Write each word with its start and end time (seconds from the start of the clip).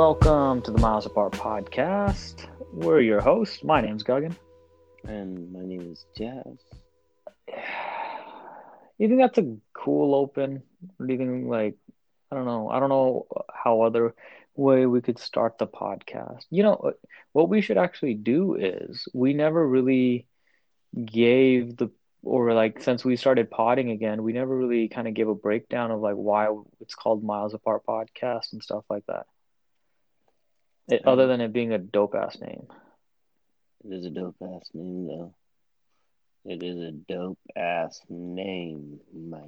Welcome 0.00 0.62
to 0.62 0.70
the 0.70 0.78
Miles 0.78 1.04
Apart 1.04 1.32
podcast. 1.32 2.46
We're 2.72 3.02
your 3.02 3.20
hosts. 3.20 3.62
My 3.62 3.82
name's 3.82 4.02
Guggen. 4.02 4.34
And 5.06 5.52
my 5.52 5.60
name 5.60 5.92
is 5.92 6.06
Jazz. 6.16 6.56
You 8.96 9.08
think 9.08 9.20
that's 9.20 9.36
a 9.36 9.58
cool 9.74 10.14
open? 10.14 10.62
Or 10.98 11.06
do 11.06 11.12
you 11.12 11.18
think 11.18 11.48
like 11.48 11.76
I 12.32 12.36
don't 12.36 12.46
know. 12.46 12.70
I 12.70 12.80
don't 12.80 12.88
know 12.88 13.26
how 13.52 13.82
other 13.82 14.14
way 14.54 14.86
we 14.86 15.02
could 15.02 15.18
start 15.18 15.58
the 15.58 15.66
podcast. 15.66 16.46
You 16.48 16.62
know 16.62 16.92
what 17.32 17.50
we 17.50 17.60
should 17.60 17.76
actually 17.76 18.14
do 18.14 18.54
is 18.54 19.06
we 19.12 19.34
never 19.34 19.68
really 19.68 20.26
gave 21.04 21.76
the 21.76 21.90
or 22.22 22.54
like 22.54 22.80
since 22.80 23.04
we 23.04 23.16
started 23.16 23.50
potting 23.50 23.90
again, 23.90 24.22
we 24.22 24.32
never 24.32 24.56
really 24.56 24.88
kind 24.88 25.08
of 25.08 25.12
gave 25.12 25.28
a 25.28 25.34
breakdown 25.34 25.90
of 25.90 26.00
like 26.00 26.14
why 26.16 26.48
it's 26.80 26.94
called 26.94 27.22
Miles 27.22 27.52
Apart 27.52 27.84
podcast 27.86 28.54
and 28.54 28.62
stuff 28.62 28.84
like 28.88 29.04
that. 29.06 29.26
It, 30.90 31.02
other 31.06 31.22
uh-huh. 31.22 31.28
than 31.28 31.40
it 31.40 31.52
being 31.52 31.72
a 31.72 31.78
dope 31.78 32.14
ass 32.14 32.38
name. 32.40 32.66
It 33.84 33.92
is 33.92 34.06
a 34.06 34.10
dope 34.10 34.36
ass 34.42 34.70
name, 34.74 35.06
though. 35.06 35.34
It 36.44 36.62
is 36.62 36.78
a 36.78 36.92
dope 36.92 37.38
ass 37.56 38.00
name. 38.08 39.00
My, 39.14 39.40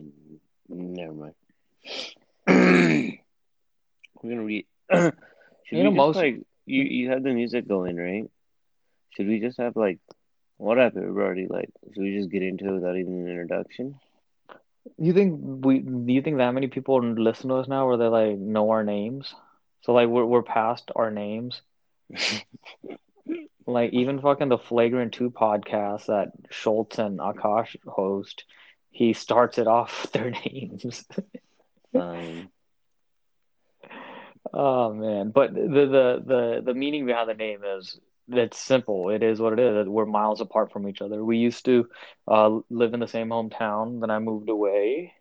never 0.69 1.13
mind. 1.13 1.35
We're 4.23 4.31
gonna 4.31 4.45
read. 4.45 4.67
Should 4.93 5.15
You 5.71 5.79
we 5.79 5.83
know, 5.83 5.91
most- 5.91 6.17
like 6.17 6.41
you? 6.67 6.83
You 6.83 7.11
have 7.11 7.23
the 7.23 7.33
music 7.33 7.67
going, 7.67 7.97
right? 7.97 8.31
Should 9.11 9.27
we 9.27 9.41
just 9.41 9.59
have 9.59 9.77
like 9.77 9.99
what 10.59 10.79
happened? 10.79 11.15
We're 11.15 11.25
already 11.25 11.47
like. 11.49 11.71
Should 11.93 12.03
we 12.03 12.17
just 12.17 12.31
get 12.31 12.43
into 12.43 12.69
it 12.69 12.75
without 12.75 12.97
even 12.97 13.15
an 13.15 13.29
introduction? 13.29 13.97
You 14.99 15.13
think 15.13 15.41
we? 15.65 15.81
Do 15.81 16.13
you 16.13 16.23
think 16.23 16.39
that 16.39 16.53
many 16.53 16.69
people 16.69 17.03
listen 17.03 17.49
to 17.49 17.57
us 17.57 17.69
now, 17.69 17.87
where 17.89 17.97
they 17.97 18.07
like 18.07 18.39
know 18.39 18.71
our 18.71 18.85
names? 18.85 19.35
So 19.83 19.93
like 19.93 20.09
we're 20.09 20.25
we're 20.25 20.43
past 20.43 20.91
our 20.97 21.11
names. 21.11 21.63
Like 23.67 23.93
even 23.93 24.21
fucking 24.21 24.49
the 24.49 24.59
Flagrant 24.59 25.13
Two 25.15 25.31
podcast 25.31 26.07
that 26.07 26.33
Schulz 26.51 26.99
and 26.99 27.19
Akaash 27.21 27.77
host, 27.87 28.45
he 28.91 29.13
starts 29.13 29.59
it 29.59 29.67
off 29.69 30.03
with 30.03 30.13
their 30.13 30.31
names. 30.47 31.05
Oh 34.53 34.93
man, 34.93 35.31
but 35.31 35.55
the 35.55 35.61
the 35.63 36.23
the 36.25 36.63
the 36.65 36.75
meaning 36.75 37.07
behind 37.07 37.29
the 37.29 37.35
name 37.35 37.61
is 37.65 37.99
it's 38.29 38.59
simple. 38.59 39.11
It 39.11 39.23
is 39.23 39.41
what 39.41 39.53
it 39.55 39.59
is. 39.59 39.89
We're 39.89 40.07
miles 40.07 40.41
apart 40.41 40.73
from 40.73 40.89
each 40.89 41.01
other. 41.03 41.25
We 41.25 41.39
used 41.39 41.65
to 41.67 41.89
uh, 42.29 42.61
live 42.71 42.95
in 42.95 43.01
the 43.01 43.09
same 43.09 43.29
hometown. 43.29 44.01
Then 44.01 44.11
I 44.11 44.19
moved 44.19 44.49
away 44.49 45.15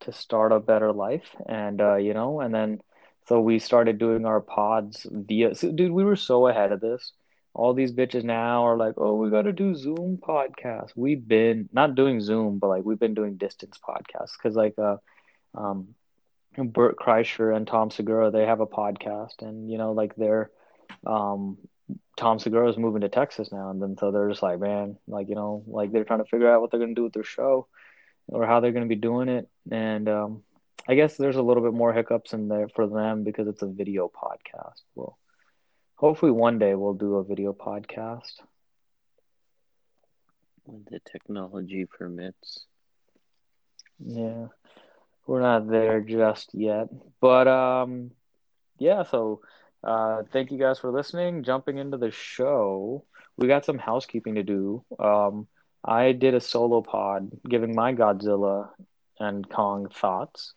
to 0.00 0.12
start 0.12 0.52
a 0.52 0.60
better 0.60 0.92
life, 0.92 1.34
and 1.46 1.80
uh, 1.80 1.96
you 1.96 2.14
know, 2.14 2.40
and 2.40 2.54
then 2.54 2.80
so 3.28 3.40
we 3.40 3.58
started 3.58 3.98
doing 3.98 4.24
our 4.26 4.40
pods 4.40 5.06
via. 5.10 5.54
So, 5.54 5.70
dude, 5.72 5.92
we 5.92 6.04
were 6.04 6.16
so 6.16 6.48
ahead 6.48 6.72
of 6.72 6.80
this. 6.80 7.12
All 7.54 7.74
these 7.74 7.92
bitches 7.92 8.24
now 8.24 8.66
are 8.66 8.76
like, 8.76 8.94
oh, 8.98 9.14
we 9.14 9.30
got 9.30 9.42
to 9.42 9.52
do 9.52 9.74
Zoom 9.74 10.18
podcasts. 10.18 10.92
We've 10.96 11.26
been 11.26 11.68
not 11.72 11.94
doing 11.94 12.20
Zoom, 12.20 12.58
but 12.58 12.68
like 12.68 12.84
we've 12.84 12.98
been 12.98 13.14
doing 13.14 13.36
distance 13.36 13.78
podcasts 13.78 14.32
because 14.38 14.56
like 14.56 14.78
uh, 14.78 14.96
um. 15.54 15.94
Bert 16.56 16.96
Kreischer 16.98 17.54
and 17.54 17.68
Tom 17.68 17.90
Segura, 17.90 18.32
they 18.32 18.44
have 18.44 18.60
a 18.60 18.66
podcast, 18.66 19.42
and 19.42 19.70
you 19.70 19.78
know, 19.78 19.92
like 19.92 20.16
they're, 20.16 20.50
um, 21.06 21.56
Tom 22.16 22.40
Segura 22.40 22.68
is 22.68 22.76
moving 22.76 23.02
to 23.02 23.08
Texas 23.08 23.52
now, 23.52 23.70
and 23.70 23.80
then 23.80 23.96
so 23.96 24.10
they're 24.10 24.28
just 24.28 24.42
like, 24.42 24.58
man, 24.58 24.98
like 25.06 25.28
you 25.28 25.36
know, 25.36 25.62
like 25.68 25.92
they're 25.92 26.04
trying 26.04 26.18
to 26.18 26.24
figure 26.24 26.50
out 26.50 26.60
what 26.60 26.72
they're 26.72 26.80
gonna 26.80 26.94
do 26.94 27.04
with 27.04 27.12
their 27.12 27.22
show, 27.22 27.68
or 28.26 28.44
how 28.44 28.58
they're 28.58 28.72
gonna 28.72 28.86
be 28.86 28.96
doing 28.96 29.28
it, 29.28 29.48
and 29.70 30.08
um, 30.08 30.42
I 30.88 30.94
guess 30.94 31.16
there's 31.16 31.36
a 31.36 31.42
little 31.42 31.62
bit 31.62 31.74
more 31.74 31.92
hiccups 31.92 32.32
in 32.32 32.48
there 32.48 32.68
for 32.68 32.86
them 32.86 33.22
because 33.22 33.46
it's 33.46 33.60
a 33.60 33.66
video 33.66 34.08
podcast. 34.10 34.80
Well, 34.94 35.18
hopefully 35.96 36.32
one 36.32 36.58
day 36.58 36.74
we'll 36.74 36.94
do 36.94 37.16
a 37.16 37.24
video 37.24 37.52
podcast. 37.52 38.32
When 40.64 40.86
the 40.90 41.00
technology 41.00 41.84
permits. 41.84 42.64
Yeah, 43.98 44.46
we're 45.26 45.42
not 45.42 45.68
there 45.68 46.00
just 46.00 46.54
yet, 46.54 46.88
but 47.20 47.48
um, 47.48 48.12
yeah. 48.78 49.02
So, 49.02 49.42
uh, 49.84 50.22
thank 50.32 50.50
you 50.50 50.58
guys 50.58 50.78
for 50.78 50.90
listening. 50.90 51.42
Jumping 51.42 51.78
into 51.78 51.98
the 51.98 52.10
show, 52.10 53.04
we 53.36 53.46
got 53.46 53.64
some 53.64 53.78
housekeeping 53.78 54.36
to 54.36 54.42
do. 54.42 54.84
Um, 54.98 55.48
I 55.84 56.12
did 56.12 56.34
a 56.34 56.40
solo 56.40 56.80
pod, 56.80 57.30
giving 57.48 57.74
my 57.74 57.92
Godzilla 57.92 58.70
and 59.18 59.48
Kong 59.48 59.88
thoughts. 59.88 60.54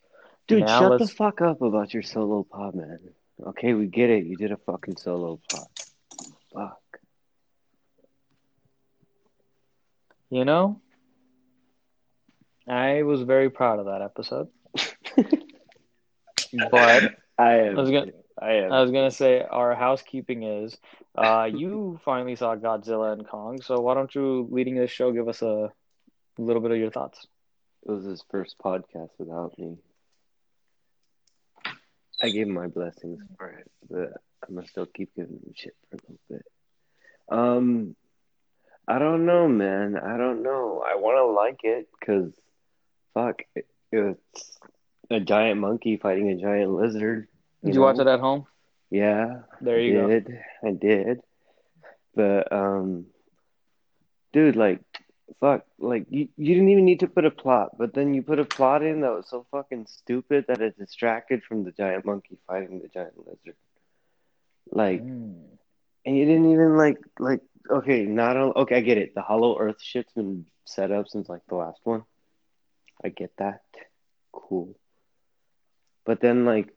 Dude, 0.48 0.60
Now 0.64 0.80
shut 0.80 0.90
the 0.98 1.04
let's- 1.04 1.12
fuck 1.12 1.40
up 1.40 1.62
about 1.62 1.94
your 1.94 2.02
solo 2.02 2.42
pod, 2.42 2.74
man. 2.74 2.98
Okay, 3.44 3.74
we 3.74 3.86
get 3.86 4.10
it. 4.10 4.24
You 4.26 4.36
did 4.36 4.52
a 4.52 4.56
fucking 4.56 4.96
solo 4.96 5.40
pod. 5.50 5.66
Fuck. 6.52 6.78
You 10.30 10.44
know, 10.44 10.80
I 12.66 13.02
was 13.02 13.22
very 13.22 13.50
proud 13.50 13.78
of 13.80 13.86
that 13.86 14.00
episode, 14.02 14.48
but 16.70 17.14
I 17.38 17.52
am. 17.58 17.78
I 17.78 17.80
was 17.80 17.90
gonna- 17.90 18.12
I 18.40 18.52
am. 18.54 18.72
I 18.72 18.80
was 18.80 18.90
gonna 18.90 19.10
say 19.10 19.42
our 19.42 19.74
housekeeping 19.74 20.42
is, 20.42 20.78
uh, 21.16 21.48
you 21.52 22.00
finally 22.04 22.34
saw 22.36 22.56
Godzilla 22.56 23.12
and 23.12 23.26
Kong, 23.28 23.60
so 23.60 23.80
why 23.80 23.92
don't 23.94 24.14
you, 24.14 24.48
leading 24.50 24.74
this 24.74 24.90
show, 24.90 25.12
give 25.12 25.28
us 25.28 25.42
a 25.42 25.70
little 26.38 26.62
bit 26.62 26.70
of 26.70 26.78
your 26.78 26.90
thoughts? 26.90 27.26
It 27.86 27.90
was 27.92 28.04
his 28.04 28.24
first 28.30 28.56
podcast 28.64 29.10
without 29.18 29.58
me. 29.58 29.76
I 32.22 32.30
gave 32.30 32.46
my 32.48 32.68
blessings 32.68 33.20
for 33.36 33.48
it, 33.50 33.70
but 33.90 34.12
I'm 34.48 34.54
gonna 34.54 34.66
still 34.66 34.86
keep 34.86 35.14
giving 35.16 35.34
him 35.36 35.52
shit 35.54 35.74
for 35.90 35.96
a 35.96 35.98
little 36.02 36.18
bit. 36.30 36.46
Um, 37.28 37.96
I 38.86 38.98
don't 38.98 39.26
know, 39.26 39.48
man. 39.48 39.96
I 39.96 40.16
don't 40.16 40.42
know. 40.42 40.82
I 40.86 40.96
want 40.96 41.16
to 41.18 41.24
like 41.26 41.60
it 41.64 41.88
because, 41.98 42.32
fuck, 43.14 43.42
it, 43.54 43.66
it's 43.90 44.58
a 45.10 45.20
giant 45.20 45.60
monkey 45.60 45.96
fighting 45.96 46.30
a 46.30 46.36
giant 46.36 46.70
lizard. 46.72 47.28
Did 47.64 47.74
you 47.74 47.80
watch 47.80 47.98
it 47.98 48.06
at 48.06 48.20
home? 48.20 48.46
Yeah, 48.90 49.42
There 49.60 49.80
you 49.80 49.98
I 49.98 50.02
go. 50.02 50.08
did. 50.08 50.38
I 50.64 50.70
did. 50.72 51.20
But 52.14 52.52
um 52.52 53.06
dude, 54.32 54.56
like 54.56 54.80
fuck, 55.40 55.64
like 55.78 56.06
you, 56.10 56.28
you 56.36 56.54
didn't 56.54 56.70
even 56.70 56.84
need 56.84 57.00
to 57.00 57.08
put 57.08 57.24
a 57.24 57.30
plot, 57.30 57.76
but 57.78 57.94
then 57.94 58.14
you 58.14 58.22
put 58.22 58.38
a 58.38 58.44
plot 58.44 58.82
in 58.82 59.00
that 59.00 59.12
was 59.12 59.28
so 59.28 59.46
fucking 59.50 59.86
stupid 59.86 60.46
that 60.48 60.60
it 60.60 60.78
distracted 60.78 61.42
from 61.44 61.64
the 61.64 61.72
giant 61.72 62.04
monkey 62.04 62.38
fighting 62.46 62.80
the 62.80 62.88
giant 62.88 63.18
lizard. 63.18 63.56
Like 64.70 65.02
Mm. 65.02 65.34
and 66.04 66.16
you 66.16 66.24
didn't 66.24 66.50
even 66.52 66.76
like 66.76 66.98
like 67.18 67.40
okay, 67.70 68.04
not 68.04 68.36
only 68.36 68.54
okay, 68.56 68.76
I 68.76 68.80
get 68.80 68.98
it. 68.98 69.14
The 69.14 69.22
hollow 69.22 69.58
earth 69.58 69.80
shit's 69.80 70.12
been 70.12 70.46
set 70.64 70.90
up 70.90 71.08
since 71.08 71.28
like 71.28 71.42
the 71.48 71.56
last 71.56 71.80
one. 71.84 72.04
I 73.04 73.08
get 73.08 73.32
that. 73.38 73.62
Cool. 74.32 74.76
But 76.04 76.20
then 76.20 76.44
like 76.44 76.68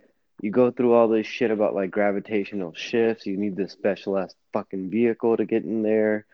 you 0.41 0.51
go 0.51 0.72
through 0.72 0.93
all 0.93 1.07
this 1.07 1.25
shit 1.27 1.51
about 1.51 1.75
like 1.75 1.91
gravitational 1.91 2.73
shifts, 2.73 3.25
you 3.25 3.37
need 3.37 3.55
this 3.55 3.72
specialized 3.72 4.35
fucking 4.53 4.89
vehicle 4.89 5.37
to 5.37 5.45
get 5.45 5.63
in 5.63 5.81
there 5.81 6.25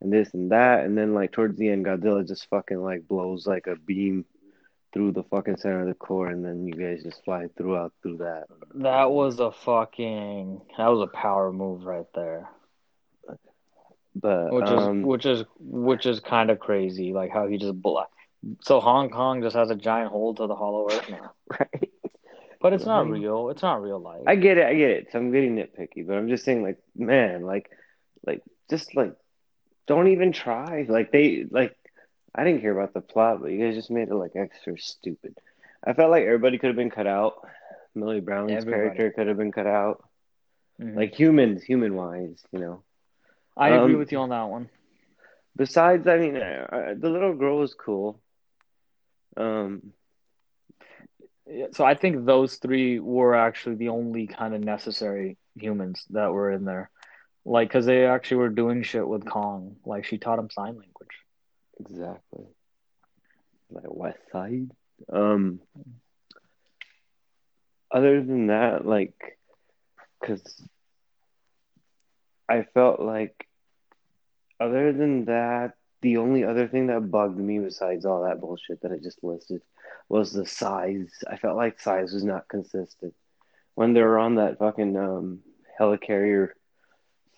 and 0.00 0.12
this 0.12 0.32
and 0.34 0.52
that 0.52 0.84
and 0.84 0.96
then 0.96 1.14
like 1.14 1.32
towards 1.32 1.58
the 1.58 1.68
end 1.68 1.84
Godzilla 1.86 2.26
just 2.26 2.48
fucking 2.50 2.80
like 2.80 3.08
blows 3.08 3.46
like 3.46 3.66
a 3.66 3.76
beam 3.76 4.24
through 4.92 5.12
the 5.12 5.24
fucking 5.24 5.56
center 5.56 5.82
of 5.82 5.88
the 5.88 5.94
core 5.94 6.28
and 6.28 6.44
then 6.44 6.66
you 6.66 6.74
guys 6.74 7.02
just 7.02 7.22
fly 7.24 7.46
throughout 7.56 7.92
through 8.02 8.18
that. 8.18 8.44
That 8.76 9.10
was 9.10 9.38
a 9.40 9.52
fucking 9.52 10.60
that 10.76 10.88
was 10.88 11.00
a 11.02 11.16
power 11.16 11.52
move 11.52 11.84
right 11.84 12.06
there. 12.14 12.48
But 14.14 14.52
Which 14.52 14.66
um 14.66 15.00
is 15.00 15.06
which 15.06 15.26
is 15.26 15.44
which 15.58 16.06
is 16.06 16.20
kind 16.20 16.50
of 16.50 16.58
crazy, 16.58 17.12
like 17.12 17.30
how 17.30 17.46
he 17.46 17.56
just 17.56 17.80
bla 17.80 18.06
So 18.62 18.80
Hong 18.80 19.10
Kong 19.10 19.42
just 19.42 19.54
has 19.54 19.70
a 19.70 19.76
giant 19.76 20.10
hole 20.10 20.34
to 20.34 20.46
the 20.46 20.56
Hollow 20.56 20.88
Earth 20.90 21.08
now, 21.08 21.32
right. 21.60 21.90
but 22.60 22.72
it's 22.72 22.84
not 22.86 23.08
real. 23.08 23.50
It's 23.50 23.62
not 23.62 23.82
real 23.82 24.00
life. 24.00 24.22
I 24.26 24.36
get 24.36 24.58
it, 24.58 24.66
I 24.66 24.74
get 24.74 24.90
it. 24.90 25.08
So 25.12 25.18
I'm 25.18 25.30
getting 25.30 25.56
nitpicky, 25.56 26.06
but 26.06 26.14
I'm 26.14 26.28
just 26.28 26.44
saying, 26.44 26.62
like, 26.62 26.78
man, 26.96 27.42
like, 27.44 27.70
like, 28.26 28.42
just 28.70 28.96
like, 28.96 29.14
don't 29.88 30.08
even 30.08 30.32
try. 30.32 30.86
Like, 30.88 31.12
they, 31.12 31.46
like, 31.50 31.76
I 32.34 32.44
didn't 32.44 32.62
care 32.62 32.78
about 32.78 32.94
the 32.94 33.02
plot, 33.02 33.40
but 33.42 33.52
you 33.52 33.64
guys 33.64 33.76
just 33.76 33.90
made 33.90 34.08
it 34.08 34.14
like 34.14 34.36
extra 34.36 34.78
stupid. 34.78 35.38
I 35.84 35.94
felt 35.94 36.10
like 36.10 36.24
everybody 36.24 36.58
could 36.58 36.68
have 36.68 36.76
been 36.76 36.90
cut 36.90 37.08
out. 37.08 37.34
Millie 37.94 38.20
Brown's 38.20 38.52
Everybody. 38.52 38.98
character 38.98 39.12
could 39.12 39.28
have 39.28 39.38
been 39.38 39.52
cut 39.52 39.66
out. 39.66 40.04
Mhm. 40.80 40.96
Like 40.96 41.14
humans, 41.14 41.62
human 41.62 41.94
wise, 41.94 42.44
you 42.52 42.60
know. 42.60 42.84
I 43.56 43.70
agree 43.70 43.94
um, 43.94 43.98
with 43.98 44.12
you 44.12 44.18
on 44.18 44.30
that 44.30 44.44
one. 44.48 44.70
Besides, 45.56 46.06
I 46.08 46.18
mean, 46.18 46.36
uh, 46.36 46.66
uh, 46.72 46.94
the 46.98 47.10
little 47.10 47.34
girl 47.34 47.58
was 47.58 47.74
cool. 47.74 48.20
Um, 49.36 49.94
So 51.72 51.84
I 51.84 51.94
think 51.94 52.24
those 52.24 52.56
three 52.56 53.00
were 53.00 53.34
actually 53.34 53.76
the 53.76 53.88
only 53.88 54.26
kind 54.26 54.54
of 54.54 54.60
necessary 54.62 55.36
humans 55.56 56.04
that 56.10 56.32
were 56.32 56.52
in 56.52 56.64
there, 56.64 56.90
like 57.48 57.68
because 57.68 57.86
they 57.86 58.04
actually 58.04 58.38
were 58.38 58.50
doing 58.50 58.82
shit 58.82 59.06
with 59.06 59.24
Kong. 59.24 59.76
Like 59.84 60.04
she 60.04 60.18
taught 60.18 60.38
him 60.38 60.50
sign 60.50 60.76
language. 60.76 61.16
exactly. 61.80 62.44
Like 63.70 63.84
West 63.88 64.18
Side. 64.30 64.70
Um, 65.10 65.60
other 67.90 68.22
than 68.22 68.48
that, 68.48 68.86
like 68.86 69.38
because 70.20 70.42
I 72.48 72.62
felt 72.74 73.00
like, 73.00 73.46
other 74.60 74.92
than 74.92 75.26
that, 75.26 75.74
the 76.00 76.18
only 76.18 76.44
other 76.44 76.68
thing 76.68 76.88
that 76.88 77.10
bugged 77.10 77.38
me 77.38 77.58
besides 77.58 78.04
all 78.04 78.24
that 78.24 78.40
bullshit 78.40 78.82
that 78.82 78.92
I 78.92 78.98
just 78.98 79.22
listed 79.22 79.62
was 80.08 80.32
the 80.32 80.46
size. 80.46 81.10
I 81.28 81.36
felt 81.36 81.56
like 81.56 81.80
size 81.80 82.12
was 82.12 82.24
not 82.24 82.48
consistent 82.48 83.14
when 83.74 83.94
they 83.94 84.02
were 84.02 84.18
on 84.18 84.36
that 84.36 84.58
fucking 84.58 84.96
um, 84.96 85.40
helicarrier 85.78 86.50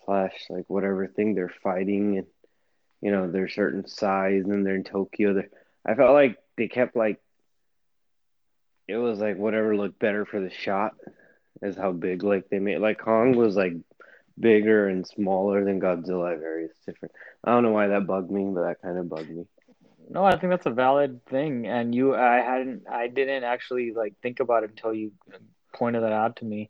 slash 0.05 0.33
like 0.49 0.65
whatever 0.67 1.07
thing 1.07 1.35
they're 1.35 1.53
fighting 1.63 2.17
and 2.17 2.27
you 3.01 3.11
know 3.11 3.29
they're 3.29 3.49
certain 3.49 3.87
size 3.87 4.43
and 4.45 4.65
they're 4.65 4.75
in 4.75 4.83
Tokyo. 4.83 5.33
They're, 5.33 5.49
I 5.85 5.95
felt 5.95 6.13
like 6.13 6.37
they 6.57 6.67
kept 6.67 6.95
like 6.95 7.19
it 8.87 8.97
was 8.97 9.19
like 9.19 9.37
whatever 9.37 9.75
looked 9.75 9.99
better 9.99 10.25
for 10.25 10.39
the 10.39 10.51
shot 10.51 10.93
is 11.61 11.75
how 11.75 11.91
big 11.91 12.23
like 12.23 12.49
they 12.49 12.59
made 12.59 12.79
like 12.79 12.99
Kong 12.99 13.35
was 13.35 13.55
like 13.55 13.73
bigger 14.39 14.87
and 14.87 15.05
smaller 15.05 15.63
than 15.63 15.79
Godzilla 15.79 16.37
various 16.39 16.71
different. 16.85 17.13
I 17.43 17.51
don't 17.51 17.63
know 17.63 17.71
why 17.71 17.87
that 17.87 18.07
bugged 18.07 18.31
me, 18.31 18.51
but 18.53 18.61
that 18.61 18.81
kind 18.81 18.97
of 18.97 19.09
bugged 19.09 19.29
me. 19.29 19.45
No, 20.09 20.25
I 20.25 20.37
think 20.37 20.51
that's 20.51 20.65
a 20.65 20.71
valid 20.71 21.25
thing, 21.27 21.67
and 21.67 21.95
you, 21.95 22.15
I 22.15 22.41
hadn't, 22.41 22.83
I 22.89 23.07
didn't 23.07 23.45
actually 23.45 23.93
like 23.93 24.13
think 24.21 24.41
about 24.41 24.63
it 24.63 24.71
until 24.71 24.93
you 24.93 25.13
pointed 25.73 26.03
that 26.03 26.11
out 26.11 26.37
to 26.37 26.45
me, 26.45 26.69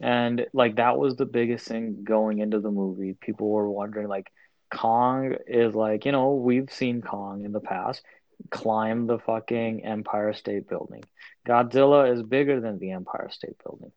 and 0.00 0.46
like 0.52 0.76
that 0.76 0.98
was 0.98 1.16
the 1.16 1.26
biggest 1.26 1.66
thing 1.66 2.04
going 2.04 2.38
into 2.38 2.60
the 2.60 2.70
movie. 2.70 3.14
People 3.20 3.50
were 3.50 3.70
wondering 3.70 4.08
like, 4.08 4.30
Kong 4.72 5.36
is 5.46 5.74
like, 5.74 6.04
you 6.04 6.12
know, 6.12 6.34
we've 6.34 6.72
seen 6.72 7.02
Kong 7.02 7.44
in 7.44 7.52
the 7.52 7.60
past 7.60 8.02
climb 8.48 9.06
the 9.06 9.18
fucking 9.18 9.84
Empire 9.84 10.32
State 10.32 10.68
Building. 10.68 11.02
Godzilla 11.46 12.10
is 12.12 12.22
bigger 12.22 12.60
than 12.60 12.78
the 12.78 12.92
Empire 12.92 13.28
State 13.30 13.56
Building. 13.62 13.92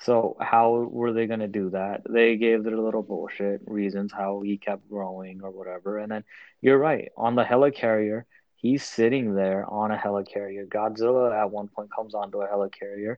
So 0.00 0.36
how 0.40 0.88
were 0.90 1.12
they 1.12 1.26
going 1.26 1.40
to 1.40 1.48
do 1.48 1.70
that? 1.70 2.02
They 2.08 2.36
gave 2.36 2.62
their 2.62 2.76
little 2.76 3.02
bullshit 3.02 3.62
reasons 3.66 4.12
how 4.12 4.42
he 4.42 4.56
kept 4.56 4.88
growing 4.88 5.40
or 5.42 5.50
whatever. 5.50 5.98
And 5.98 6.10
then 6.10 6.24
you're 6.60 6.78
right 6.78 7.10
on 7.16 7.34
the 7.34 7.44
helicarrier. 7.44 8.24
He's 8.54 8.84
sitting 8.84 9.34
there 9.34 9.68
on 9.68 9.90
a 9.90 9.96
helicarrier. 9.96 10.68
Godzilla 10.68 11.36
at 11.36 11.50
one 11.50 11.68
point 11.68 11.92
comes 11.94 12.14
onto 12.14 12.40
a 12.40 12.48
helicarrier. 12.48 13.16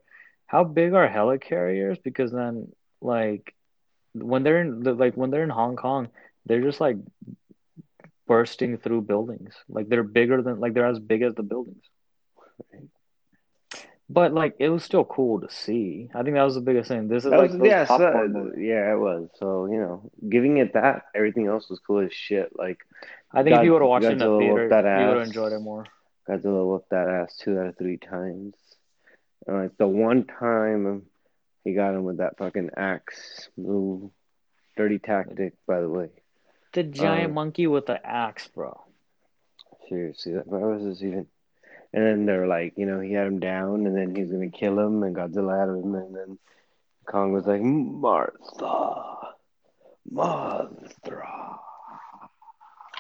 How 0.51 0.65
big 0.65 0.95
are 0.95 1.09
helicarriers? 1.09 2.03
Because 2.03 2.33
then, 2.33 2.73
like, 3.01 3.55
when 4.15 4.43
they're 4.43 4.61
in 4.61 4.83
like 4.83 5.17
when 5.17 5.31
they're 5.31 5.45
in 5.45 5.49
Hong 5.51 5.77
Kong, 5.77 6.09
they're 6.45 6.61
just 6.61 6.81
like 6.81 6.97
bursting 8.27 8.77
through 8.77 9.03
buildings. 9.03 9.55
Like 9.69 9.89
they're 9.89 10.03
bigger 10.03 10.43
than 10.43 10.59
like 10.59 10.75
they're 10.75 10.89
as 10.89 10.99
big 10.99 11.23
as 11.23 11.35
the 11.37 11.45
buildings. 11.45 11.85
But 14.09 14.35
like 14.35 14.57
it 14.59 14.71
was 14.71 14.83
still 14.83 15.05
cool 15.05 15.41
to 15.43 15.51
see. 15.51 16.11
I 16.13 16.25
think 16.25 16.35
that 16.35 16.43
was 16.43 16.57
the 16.57 16.61
biggest 16.61 16.89
thing. 16.89 17.07
This 17.07 17.25
is 17.25 17.31
That 17.31 17.39
like 17.39 17.53
was 17.53 17.61
yeah, 17.63 17.85
so, 17.87 18.51
yeah, 18.59 18.93
it 18.93 18.99
was. 18.99 19.29
So 19.39 19.67
you 19.67 19.79
know, 19.79 20.11
giving 20.29 20.57
it 20.57 20.73
that, 20.73 21.05
everything 21.15 21.47
else 21.47 21.71
was 21.71 21.79
cool 21.79 22.01
as 22.01 22.13
shit. 22.13 22.51
Like 22.59 22.79
I 23.33 23.45
think 23.45 23.57
if 23.57 23.65
you 23.65 23.73
would 23.73 23.83
have 23.83 23.89
watched 23.89 24.07
it 24.07 24.13
in 24.13 24.19
the 24.19 24.39
theater, 24.39 24.65
you 24.65 25.07
would 25.07 25.17
have 25.19 25.27
enjoyed 25.29 25.53
it 25.53 25.61
more. 25.61 25.87
Godzilla 26.29 26.67
whooped 26.67 26.91
that 26.91 27.09
ass 27.09 27.37
two 27.37 27.57
out 27.57 27.69
of 27.69 27.79
three 27.79 27.99
times. 27.99 28.55
And 29.47 29.57
like 29.63 29.77
the 29.79 29.87
one 29.89 30.25
time 30.25 31.07
he 31.65 31.75
got 31.75 31.95
him 31.95 32.05
with 32.05 32.19
that 32.19 32.37
fucking 32.39 32.71
axe 32.77 33.49
move, 33.57 34.11
dirty 34.77 34.99
tactic, 34.99 35.55
by 35.67 35.81
the 35.81 35.89
way. 35.89 36.11
The 36.73 36.85
giant 36.85 37.31
Um, 37.31 37.35
monkey 37.35 37.67
with 37.67 37.87
the 37.87 38.05
axe, 38.07 38.49
bro. 38.49 38.81
Seriously, 39.89 40.35
that 40.35 40.47
why 40.47 40.59
was 40.61 40.85
this 40.85 41.03
even? 41.03 41.27
And 41.93 42.07
then 42.07 42.27
they're 42.27 42.47
like, 42.47 42.79
you 42.79 42.87
know, 42.87 43.01
he 43.01 43.13
had 43.13 43.27
him 43.27 43.41
down, 43.41 43.87
and 43.87 43.97
then 43.97 44.15
he's 44.15 44.31
gonna 44.31 44.51
kill 44.51 44.79
him, 44.79 45.03
and 45.03 45.17
Godzilla 45.17 45.59
had 45.59 45.69
him, 45.69 45.95
and 45.97 46.15
then 46.15 46.39
Kong 47.07 47.33
was 47.33 47.47
like, 47.47 47.61
Martha, 47.61 49.35
Martha, 50.09 51.59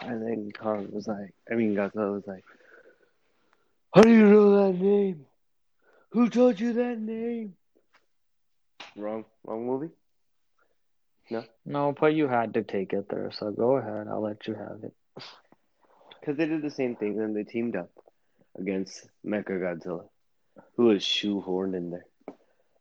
and 0.03 0.23
then 0.23 0.51
Kong 0.51 0.89
was 0.91 1.07
like, 1.07 1.33
I 1.51 1.55
mean, 1.55 1.77
Godzilla 1.77 2.13
was 2.13 2.27
like, 2.27 2.45
How 3.95 4.03
do 4.03 4.11
you 4.11 4.27
know 4.27 4.67
that 4.67 4.79
name? 4.79 5.27
Who 6.11 6.29
told 6.29 6.59
you 6.59 6.73
that 6.73 6.99
name? 6.99 7.55
Wrong, 8.97 9.25
wrong 9.45 9.67
movie. 9.67 9.91
No, 11.31 11.45
no, 11.65 11.95
but 11.99 12.15
you 12.15 12.27
had 12.27 12.55
to 12.55 12.63
take 12.63 12.93
it 12.93 13.09
there, 13.09 13.31
so 13.33 13.53
go 13.53 13.77
ahead. 13.77 14.09
I'll 14.09 14.21
let 14.21 14.49
you 14.49 14.55
have 14.55 14.83
it. 14.83 14.93
Because 16.19 16.37
they 16.37 16.47
did 16.47 16.63
the 16.63 16.71
same 16.71 16.97
thing, 16.97 17.21
and 17.21 17.37
they 17.37 17.45
teamed 17.45 17.77
up 17.77 17.91
against 18.59 19.09
Mecha 19.25 19.51
Godzilla, 19.51 20.09
who 20.77 20.87
was 20.87 21.03
shoehorned 21.03 21.77
in 21.77 21.91
there. 21.91 22.07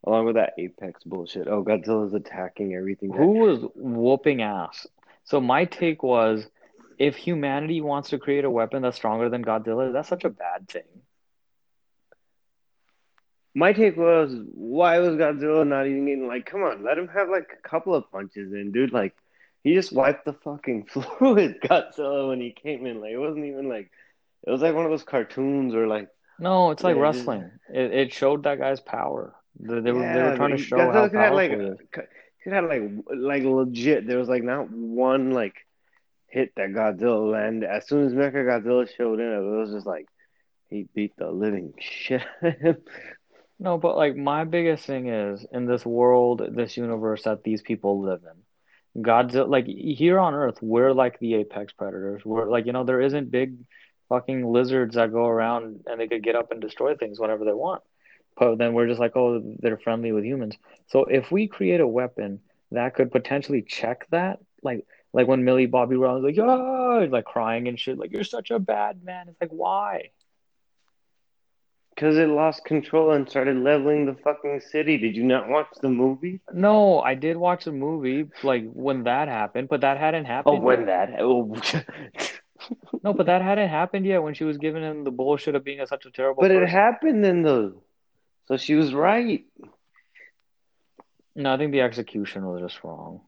Along 0.03 0.25
with 0.25 0.35
that 0.35 0.53
Apex 0.57 1.03
bullshit. 1.03 1.47
Oh, 1.47 1.63
Godzilla's 1.63 2.13
attacking 2.13 2.73
everything. 2.73 3.13
Who 3.13 3.33
was 3.33 3.59
whooping 3.75 4.41
ass? 4.41 4.87
So 5.25 5.39
my 5.39 5.65
take 5.65 6.01
was, 6.01 6.47
if 6.97 7.15
humanity 7.15 7.81
wants 7.81 8.09
to 8.09 8.17
create 8.17 8.45
a 8.45 8.49
weapon 8.49 8.81
that's 8.81 8.97
stronger 8.97 9.29
than 9.29 9.45
Godzilla, 9.45 9.93
that's 9.93 10.09
such 10.09 10.23
a 10.23 10.29
bad 10.29 10.67
thing. 10.67 10.83
My 13.59 13.73
take 13.73 13.97
was, 13.97 14.33
why 14.53 14.99
was 14.99 15.17
Godzilla 15.17 15.67
not 15.67 15.85
even 15.87 16.05
getting, 16.05 16.27
like, 16.27 16.45
come 16.45 16.63
on, 16.63 16.83
let 16.83 16.97
him 16.97 17.09
have, 17.09 17.29
like, 17.29 17.49
a 17.57 17.67
couple 17.67 17.93
of 17.93 18.09
punches 18.11 18.53
in, 18.53 18.71
dude. 18.71 18.93
Like, 18.93 19.13
he 19.63 19.73
just 19.73 19.91
wiped 19.91 20.25
the 20.25 20.33
fucking 20.33 20.85
floor 20.91 21.35
with 21.35 21.59
Godzilla 21.61 22.29
when 22.29 22.39
he 22.39 22.51
came 22.51 22.85
in. 22.85 23.01
Like, 23.01 23.11
it 23.11 23.17
wasn't 23.17 23.45
even 23.45 23.67
like, 23.67 23.91
it 24.47 24.51
was 24.51 24.61
like 24.61 24.75
one 24.75 24.85
of 24.85 24.91
those 24.91 25.03
cartoons 25.03 25.75
or, 25.75 25.87
like, 25.87 26.09
No, 26.39 26.71
it's 26.71 26.83
like 26.83 26.95
Yeah, 26.95 27.01
it 27.01 27.03
wrestling. 27.03 27.51
It 27.73 27.93
it 27.93 28.13
showed 28.13 28.43
that 28.43 28.59
guy's 28.59 28.79
power. 28.79 29.35
They, 29.59 29.81
they 29.81 29.91
were 29.91 30.07
they 30.13 30.21
were 30.21 30.35
trying 30.37 30.51
to 30.51 30.57
show 30.57 30.77
Godzilla 30.77 30.93
how 30.93 31.09
powerful 31.09 31.35
like, 31.35 31.51
he 31.51 31.57
is. 31.57 31.77
He 32.43 32.49
had 32.49 32.63
like 32.65 32.81
like 33.13 33.43
legit. 33.43 34.07
There 34.07 34.17
was 34.17 34.29
like 34.29 34.43
not 34.43 34.71
one 34.71 35.31
like 35.31 35.55
hit 36.27 36.53
that 36.55 36.69
Godzilla 36.69 37.31
landed. 37.31 37.69
As 37.69 37.87
soon 37.87 38.05
as 38.05 38.13
Mecha 38.13 38.45
Godzilla 38.45 38.87
showed 38.95 39.19
in, 39.19 39.27
it 39.27 39.39
was 39.41 39.71
just 39.73 39.85
like 39.85 40.07
he 40.69 40.87
beat 40.95 41.15
the 41.17 41.29
living 41.29 41.73
shit. 41.79 42.23
No, 43.59 43.77
but 43.77 43.97
like 43.97 44.15
my 44.15 44.45
biggest 44.45 44.85
thing 44.85 45.07
is 45.09 45.45
in 45.51 45.65
this 45.65 45.85
world, 45.85 46.41
this 46.51 46.77
universe 46.77 47.23
that 47.23 47.43
these 47.43 47.61
people 47.61 48.01
live 48.01 48.21
in, 48.23 49.03
Godzilla, 49.03 49.49
like 49.49 49.65
here 49.67 50.19
on 50.19 50.33
Earth, 50.33 50.59
we're 50.61 50.93
like 50.93 51.19
the 51.19 51.35
apex 51.35 51.73
predators. 51.73 52.23
We're 52.25 52.49
like, 52.49 52.65
you 52.65 52.73
know, 52.73 52.85
there 52.85 53.01
isn't 53.01 53.31
big 53.31 53.57
fucking 54.07 54.45
lizards 54.51 54.95
that 54.95 55.11
go 55.11 55.25
around 55.27 55.81
and 55.87 55.99
they 55.99 56.07
could 56.07 56.23
get 56.23 56.35
up 56.35 56.51
and 56.51 56.61
destroy 56.61 56.95
things 56.95 57.19
whenever 57.19 57.45
they 57.45 57.53
want. 57.53 57.83
But 58.37 58.57
then 58.57 58.73
we're 58.73 58.87
just 58.87 58.99
like, 58.99 59.15
oh, 59.17 59.41
they're 59.59 59.77
friendly 59.77 60.11
with 60.13 60.23
humans. 60.23 60.55
So 60.87 61.05
if 61.05 61.31
we 61.31 61.47
create 61.47 61.81
a 61.81 61.87
weapon 61.87 62.39
that 62.71 62.95
could 62.95 63.11
potentially 63.11 63.61
check 63.61 64.07
that, 64.11 64.39
like 64.63 64.85
like 65.11 65.27
when 65.27 65.43
Millie 65.43 65.65
Bobby 65.65 65.97
Brown's 65.97 66.23
like, 66.23 66.37
oh, 66.39 67.07
like 67.11 67.25
crying 67.25 67.67
and 67.67 67.79
shit, 67.79 67.97
like 67.97 68.11
you're 68.11 68.23
such 68.23 68.51
a 68.51 68.59
bad 68.59 69.03
man. 69.03 69.27
It's 69.27 69.41
like, 69.41 69.49
why? 69.51 70.11
Because 71.99 72.17
it 72.17 72.29
lost 72.29 72.63
control 72.63 73.11
and 73.11 73.29
started 73.29 73.57
leveling 73.57 74.05
the 74.05 74.13
fucking 74.23 74.61
city. 74.61 74.97
Did 74.97 75.17
you 75.17 75.23
not 75.25 75.49
watch 75.49 75.67
the 75.81 75.89
movie? 75.89 76.39
No, 76.53 77.01
I 77.01 77.13
did 77.13 77.35
watch 77.35 77.67
a 77.67 77.73
movie 77.73 78.29
like 78.41 78.71
when 78.71 79.03
that 79.03 79.27
happened, 79.27 79.67
but 79.67 79.81
that 79.81 79.97
hadn't 79.97 80.23
happened. 80.23 80.59
Oh 80.59 80.61
when 80.61 80.85
that? 80.85 81.09
Oh. 81.19 81.53
No, 83.03 83.13
but 83.13 83.27
that 83.27 83.41
hadn't 83.41 83.69
happened 83.69 84.05
yet 84.05 84.21
when 84.21 84.33
she 84.33 84.43
was 84.43 84.57
giving 84.57 84.83
him 84.83 85.05
the 85.05 85.11
bullshit 85.11 85.55
of 85.55 85.63
being 85.63 85.79
a, 85.79 85.87
such 85.87 86.05
a 86.05 86.11
terrible 86.11 86.41
but 86.41 86.51
it 86.51 86.67
happened 86.67 87.23
then 87.23 87.41
though. 87.41 87.81
So 88.47 88.57
she 88.57 88.75
was 88.75 88.93
right. 88.93 89.45
No, 91.35 91.53
I 91.53 91.57
think 91.57 91.71
the 91.71 91.79
execution 91.81 92.45
was 92.45 92.61
just 92.61 92.83
wrong. 92.83 93.21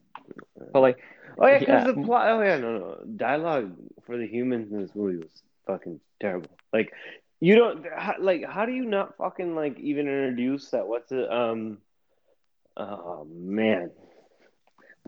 But 0.74 0.82
like, 0.82 0.98
Oh 1.38 1.48
yeah, 1.48 1.60
because 1.60 1.86
Yeah. 1.86 1.92
the 1.94 2.04
plot. 2.04 2.28
Oh 2.28 2.42
yeah, 2.42 2.58
no, 2.58 2.78
no. 2.78 2.98
Dialogue 3.16 3.72
for 4.06 4.18
the 4.18 4.28
humans 4.28 4.72
in 4.72 4.82
this 4.82 4.92
movie 4.94 5.18
was 5.18 5.44
fucking 5.66 6.00
terrible. 6.20 6.50
Like, 6.74 6.92
you 7.42 7.56
don't 7.56 7.86
how, 7.94 8.16
like. 8.20 8.46
How 8.46 8.66
do 8.66 8.72
you 8.72 8.86
not 8.86 9.18
fucking 9.18 9.56
like 9.56 9.80
even 9.80 10.08
introduce 10.08 10.70
that? 10.70 10.88
What's 10.88 11.12
it? 11.12 11.30
Um. 11.30 11.80
Oh 12.78 13.28
man. 13.30 13.92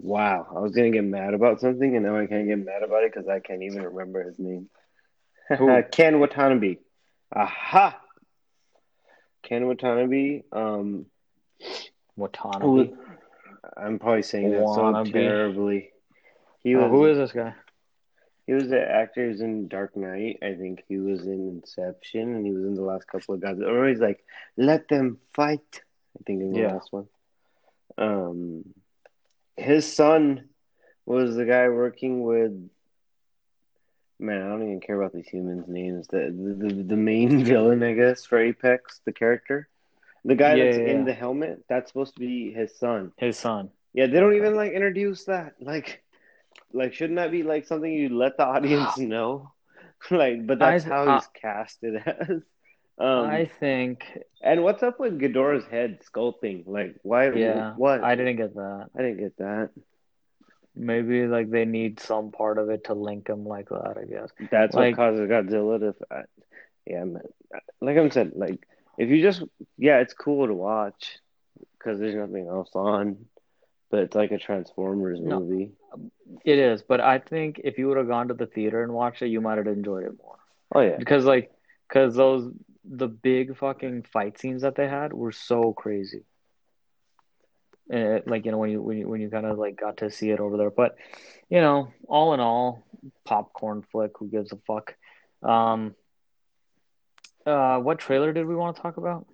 Wow, 0.02 0.48
I 0.50 0.60
was 0.60 0.72
gonna 0.72 0.90
get 0.90 1.04
mad 1.04 1.36
about 1.36 1.62
something, 1.62 1.96
and 1.96 2.04
now 2.04 2.18
I 2.18 2.26
can't 2.26 2.48
get 2.48 2.58
mad 2.58 2.82
about 2.82 3.04
it 3.04 3.14
because 3.14 3.30
I 3.30 3.40
can't 3.40 3.62
even 3.62 3.84
remember 3.84 4.24
his 4.24 4.40
name. 4.40 4.68
Ken 5.92 6.20
Watanabe. 6.20 6.78
Aha. 7.36 8.02
Ken 9.44 9.68
Watanabe. 9.68 10.42
Um. 10.52 11.06
Watanabe. 12.16 12.94
I'm 13.78 14.00
probably 14.00 14.24
saying 14.24 14.52
that 14.52 14.68
so 14.74 15.04
terribly. 15.12 15.92
He 16.64 16.76
Oh, 16.76 16.82
was 16.82 16.90
who 16.90 17.06
is 17.06 17.18
this 17.18 17.32
guy? 17.32 17.54
He 18.46 18.54
was 18.54 18.70
the 18.70 18.82
actor 18.82 19.26
who's 19.28 19.42
in 19.42 19.68
Dark 19.68 19.96
Knight. 19.96 20.40
I 20.44 20.54
think 20.54 20.84
he 20.88 20.98
was 20.98 21.26
in 21.26 21.48
Inception, 21.50 22.36
and 22.36 22.46
he 22.46 22.52
was 22.54 22.64
in 22.66 22.76
the 22.76 22.84
last 22.84 23.08
couple 23.08 23.36
of 23.36 23.42
guys. 23.42 23.58
Or 23.60 23.88
he's 23.88 24.00
like, 24.00 24.24
"Let 24.58 24.88
them 24.88 25.20
fight." 25.34 25.82
I 26.20 26.24
think 26.26 26.42
in 26.42 26.52
the 26.54 26.60
Yeah. 26.60 26.74
last 26.74 26.92
one. 26.92 27.08
Um, 27.98 28.64
his 29.58 29.94
son 29.96 30.50
was 31.06 31.36
the 31.36 31.46
guy 31.46 31.70
working 31.70 32.24
with. 32.24 32.52
Man, 34.20 34.42
I 34.42 34.50
don't 34.50 34.64
even 34.64 34.80
care 34.80 35.00
about 35.00 35.14
these 35.14 35.28
humans' 35.28 35.68
names. 35.68 36.08
The 36.08 36.32
the, 36.32 36.84
the, 36.84 36.96
main 36.96 37.44
villain, 37.46 37.84
I 37.84 37.94
guess, 37.94 38.26
for 38.26 38.40
Apex, 38.40 39.02
the 39.06 39.12
character. 39.14 39.68
The 40.26 40.36
guy 40.36 40.56
Yeah, 40.56 40.64
that's 40.64 40.78
yeah, 40.78 40.84
in 40.92 41.06
the 41.06 41.14
helmet, 41.14 41.64
that's 41.70 41.90
supposed 41.92 42.14
to 42.16 42.20
be 42.20 42.54
his 42.54 42.78
son. 42.78 43.12
His 43.18 43.38
son. 43.38 43.72
Yeah, 43.94 44.08
they 44.08 44.20
don't 44.20 44.36
even 44.36 44.56
like 44.56 44.74
introduce 44.74 45.26
that. 45.26 45.56
Like, 45.62 46.03
like 46.74 46.94
shouldn't 46.94 47.18
that 47.18 47.32
be 47.32 47.44
like 47.44 47.66
something 47.66 47.92
you 47.92 48.10
let 48.10 48.38
the 48.38 48.46
audience 48.46 48.98
know? 49.16 49.52
like, 50.12 50.46
but 50.46 50.60
that's 50.60 50.86
I- 50.86 50.90
how 50.90 51.06
I- 51.08 51.16
he's 51.16 51.28
casted 51.42 51.96
as. 52.06 52.42
Um, 53.00 53.26
I 53.26 53.50
think, 53.60 54.06
and 54.44 54.64
what's 54.64 54.84
up 54.84 55.00
with 55.00 55.18
Ghidorah's 55.20 55.66
head 55.66 56.02
sculpting? 56.08 56.64
Like, 56.68 56.96
why? 57.02 57.32
yeah, 57.32 57.74
What? 57.74 58.04
I 58.04 58.14
didn't 58.14 58.36
get 58.36 58.54
that. 58.54 58.90
I 58.96 59.02
didn't 59.02 59.18
get 59.18 59.38
that. 59.38 59.72
Maybe 60.76 61.26
like 61.26 61.50
they 61.50 61.66
need 61.66 62.00
some 62.00 62.32
part 62.32 62.60
of 62.60 62.70
it 62.70 62.84
to 62.86 62.94
link 62.94 63.28
him 63.30 63.46
like 63.48 63.70
that, 63.70 63.98
I 64.00 64.06
guess. 64.06 64.30
That's 64.52 64.76
Like- 64.76 64.96
what 64.98 65.12
causes 65.16 65.28
Godzilla 65.30 65.80
to. 65.80 66.26
Yeah, 66.86 67.04
man. 67.06 67.24
Like 67.82 67.98
I'm 67.98 68.12
said, 68.12 68.34
like 68.36 68.64
if 68.98 69.10
you 69.10 69.22
just 69.24 69.42
yeah, 69.78 70.00
it's 70.00 70.14
cool 70.14 70.46
to 70.48 70.54
watch 70.54 71.18
because 71.80 72.00
there's 72.00 72.16
nothing 72.16 72.48
else 72.48 72.70
on, 72.76 73.26
but 73.94 74.02
it's 74.02 74.16
like 74.16 74.32
a 74.32 74.40
Transformers 74.40 75.20
No. 75.22 75.40
movie. 75.40 75.72
It 76.44 76.58
is, 76.58 76.82
but 76.82 77.00
I 77.00 77.20
think 77.20 77.62
if 77.64 77.78
you 77.78 77.88
would 77.88 77.98
have 77.98 78.08
gone 78.08 78.30
to 78.30 78.34
the 78.34 78.48
theater 78.48 78.82
and 78.82 78.92
watched 78.92 79.22
it, 79.22 79.28
you 79.28 79.40
might 79.40 79.60
have 79.60 79.68
enjoyed 79.68 80.04
it 80.04 80.18
more. 80.18 80.40
Oh 80.74 80.80
yeah, 80.80 80.98
Because 80.98 81.26
like, 81.26 81.52
because 81.88 82.16
those 82.16 82.52
the 82.84 83.08
big 83.08 83.56
fucking 83.56 84.08
fight 84.12 84.40
scenes 84.40 84.64
that 84.64 84.74
they 84.74 84.88
had 84.88 85.14
were 85.14 85.32
so 85.32 85.74
crazy. 85.74 86.24
Uh, 87.94 88.22
like 88.26 88.46
you 88.46 88.52
know 88.52 88.58
when 88.58 88.72
you 88.72 88.82
when 88.82 88.98
you 88.98 89.08
when 89.08 89.22
you 89.22 89.30
kind 89.30 89.46
of 89.46 89.60
like 89.60 89.80
got 89.80 89.98
to 89.98 90.10
see 90.10 90.32
it 90.32 90.40
over 90.40 90.58
there, 90.58 90.72
but 90.72 90.96
you 91.50 91.62
know, 91.62 91.94
all 92.08 92.34
in 92.34 92.40
all, 92.40 92.82
popcorn 93.26 93.84
flick. 93.92 94.14
Who 94.18 94.28
gives 94.28 94.52
a 94.52 94.58
fuck? 94.66 94.96
Um, 95.44 95.94
uh, 97.46 97.78
what 97.78 98.00
trailer 98.00 98.34
did 98.34 98.48
we 98.48 98.56
want 98.56 98.76
to 98.76 98.82
talk 98.82 98.98
about? 98.98 99.28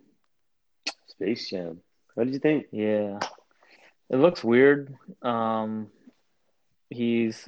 Space 1.08 1.50
Jam. 1.50 1.80
What 2.16 2.26
did 2.26 2.34
you 2.34 2.40
think? 2.40 2.66
Yeah, 2.74 3.20
it 4.10 4.18
looks 4.18 4.44
weird. 4.44 4.96
Um, 5.22 5.88
he's 6.90 7.48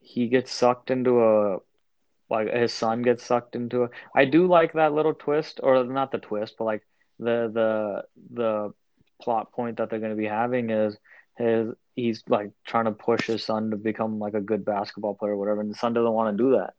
he 0.00 0.28
gets 0.28 0.52
sucked 0.52 0.90
into 0.90 1.22
a 1.22 1.58
like 2.30 2.52
his 2.52 2.72
son 2.72 3.02
gets 3.02 3.24
sucked 3.24 3.56
into 3.56 3.84
a. 3.84 3.88
I 4.14 4.24
do 4.24 4.46
like 4.46 4.74
that 4.74 4.92
little 4.92 5.14
twist, 5.14 5.60
or 5.62 5.84
not 5.84 6.12
the 6.12 6.18
twist, 6.18 6.56
but 6.58 6.64
like 6.64 6.82
the 7.18 7.50
the 7.52 8.04
the 8.32 8.74
plot 9.20 9.52
point 9.52 9.78
that 9.78 9.90
they're 9.90 10.00
going 10.00 10.10
to 10.10 10.16
be 10.16 10.26
having 10.26 10.70
is 10.70 10.96
his 11.36 11.74
he's 11.94 12.22
like 12.28 12.50
trying 12.66 12.86
to 12.86 12.92
push 12.92 13.26
his 13.26 13.44
son 13.44 13.70
to 13.70 13.76
become 13.76 14.18
like 14.18 14.34
a 14.34 14.40
good 14.40 14.64
basketball 14.64 15.14
player 15.14 15.32
or 15.32 15.36
whatever, 15.36 15.60
and 15.60 15.70
the 15.70 15.78
son 15.78 15.92
doesn't 15.94 16.12
want 16.12 16.36
to 16.36 16.42
do 16.42 16.50
that. 16.52 16.74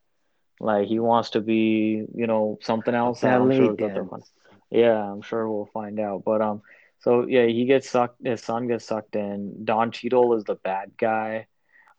Like 0.60 0.88
he 0.88 1.00
wants 1.00 1.32
to 1.32 1.42
be, 1.42 2.06
you 2.14 2.28
know, 2.28 2.58
something 2.62 2.94
else. 2.94 3.24
I'm 3.24 3.52
sure 3.52 3.70
that 3.70 3.78
they're 3.78 3.90
dance. 3.90 4.10
fun. 4.10 4.24
Yeah, 4.72 4.94
I'm 4.94 5.22
sure 5.22 5.50
we'll 5.50 5.70
find 5.74 6.00
out. 6.00 6.24
But 6.24 6.42
um, 6.42 6.62
so 7.06 7.28
yeah, 7.28 7.46
he 7.46 7.66
gets 7.66 7.88
sucked. 7.88 8.26
His 8.26 8.42
son 8.42 8.68
gets 8.68 8.84
sucked 8.84 9.16
in. 9.16 9.64
Don 9.64 9.92
Cheadle 9.92 10.34
is 10.38 10.44
the 10.44 10.56
bad 10.56 10.94
guy. 10.98 11.46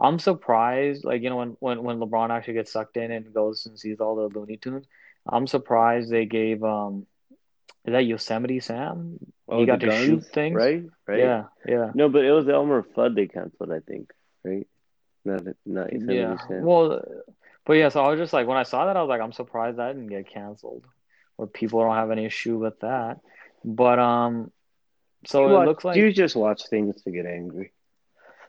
I'm 0.00 0.18
surprised, 0.18 1.04
like 1.04 1.22
you 1.22 1.30
know, 1.30 1.36
when 1.36 1.56
when 1.60 1.84
when 1.84 2.00
LeBron 2.00 2.30
actually 2.30 2.54
gets 2.54 2.72
sucked 2.72 2.96
in 2.96 3.12
and 3.12 3.32
goes 3.32 3.66
and 3.66 3.78
sees 3.78 4.00
all 4.00 4.16
the 4.16 4.36
Looney 4.36 4.56
Tunes. 4.56 4.84
I'm 5.24 5.46
surprised 5.46 6.10
they 6.10 6.26
gave 6.26 6.64
um, 6.64 7.06
is 7.84 7.92
that 7.92 8.04
Yosemite 8.04 8.58
Sam? 8.58 9.20
Oh, 9.48 9.60
he 9.60 9.66
got 9.66 9.78
to 9.78 9.92
shoot 9.92 10.26
things. 10.26 10.56
right? 10.56 10.82
Right. 11.06 11.20
Yeah, 11.20 11.44
yeah, 11.68 11.92
No, 11.94 12.08
but 12.08 12.24
it 12.24 12.32
was 12.32 12.48
Elmer 12.48 12.82
Fudd 12.82 13.14
they 13.14 13.28
canceled, 13.28 13.70
I 13.70 13.78
think. 13.78 14.12
Right? 14.42 14.66
Not 15.24 15.42
not 15.64 15.92
Yosemite 15.92 16.16
yeah. 16.16 16.36
Sam. 16.48 16.64
Well, 16.64 17.00
but 17.64 17.74
yeah, 17.74 17.90
so 17.90 18.02
I 18.02 18.10
was 18.10 18.18
just 18.18 18.32
like, 18.32 18.48
when 18.48 18.58
I 18.58 18.64
saw 18.64 18.86
that, 18.86 18.96
I 18.96 19.02
was 19.02 19.08
like, 19.08 19.20
I'm 19.20 19.32
surprised 19.32 19.78
that 19.78 19.92
didn't 19.92 20.08
get 20.08 20.28
canceled, 20.28 20.84
or 21.38 21.46
people 21.46 21.80
don't 21.80 21.94
have 21.94 22.10
any 22.10 22.26
issue 22.26 22.58
with 22.58 22.80
that. 22.80 23.20
But 23.64 24.00
um, 24.00 24.50
so 25.26 25.42
you, 25.46 25.48
it 25.48 25.52
watch- 25.58 25.66
looks 25.68 25.84
like 25.84 25.96
you 25.96 26.12
just 26.12 26.36
watch 26.36 26.66
things 26.68 27.02
to 27.02 27.10
get 27.10 27.26
angry. 27.26 27.72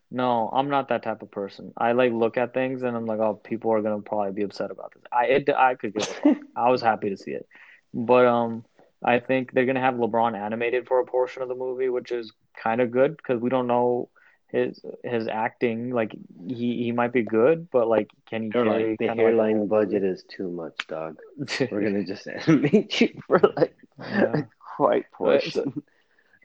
No, 0.10 0.50
I'm 0.54 0.70
not 0.70 0.88
that 0.90 1.04
type 1.04 1.22
of 1.22 1.32
person. 1.32 1.74
I 1.78 1.92
like 1.92 2.14
look 2.14 2.38
at 2.38 2.54
things 2.54 2.82
and 2.84 2.96
I'm 2.96 3.06
like, 3.06 3.20
oh, 3.20 3.34
people 3.34 3.72
are 3.74 3.82
gonna 3.82 4.02
probably 4.02 4.32
be 4.32 4.44
upset 4.44 4.72
about 4.72 4.94
this. 4.94 5.04
I 5.12 5.26
it, 5.26 5.50
I 5.50 5.76
could 5.76 5.94
give 5.94 6.06
fuck. 6.08 6.38
I 6.56 6.70
was 6.70 6.82
happy 6.82 7.10
to 7.10 7.18
see 7.18 7.32
it, 7.32 7.46
but 7.94 8.26
um, 8.26 8.64
I 9.04 9.20
think 9.20 9.52
they're 9.52 9.66
gonna 9.66 9.82
have 9.82 9.96
LeBron 9.96 10.38
animated 10.38 10.88
for 10.88 11.00
a 11.02 11.06
portion 11.06 11.42
of 11.42 11.50
the 11.50 11.56
movie, 11.56 11.90
which 11.90 12.12
is 12.14 12.32
kind 12.62 12.80
of 12.80 12.90
good 12.92 13.18
because 13.18 13.42
we 13.42 13.50
don't 13.50 13.68
know 13.68 14.08
his 14.48 14.80
his 15.04 15.28
acting. 15.28 15.90
Like 15.92 16.16
he 16.48 16.84
he 16.84 16.94
might 16.94 17.12
be 17.12 17.24
good, 17.24 17.70
but 17.70 17.90
like, 17.90 18.10
can 18.30 18.44
he 18.44 18.50
carry 18.50 18.92
like, 18.92 19.00
the 19.00 19.06
of 19.08 19.10
like 19.10 19.18
hairline 19.18 19.68
budget 19.68 20.06
is 20.06 20.24
too 20.30 20.50
much, 20.50 20.88
dog. 20.88 21.18
We're 21.70 21.82
gonna 21.82 22.06
just 22.06 22.26
animate 22.48 23.02
you 23.02 23.22
for 23.28 23.42
like 23.58 23.76
Yeah. 24.00 24.38
a 24.38 24.48
quiet 24.78 25.06
But- 25.12 25.18
portion. 25.18 25.84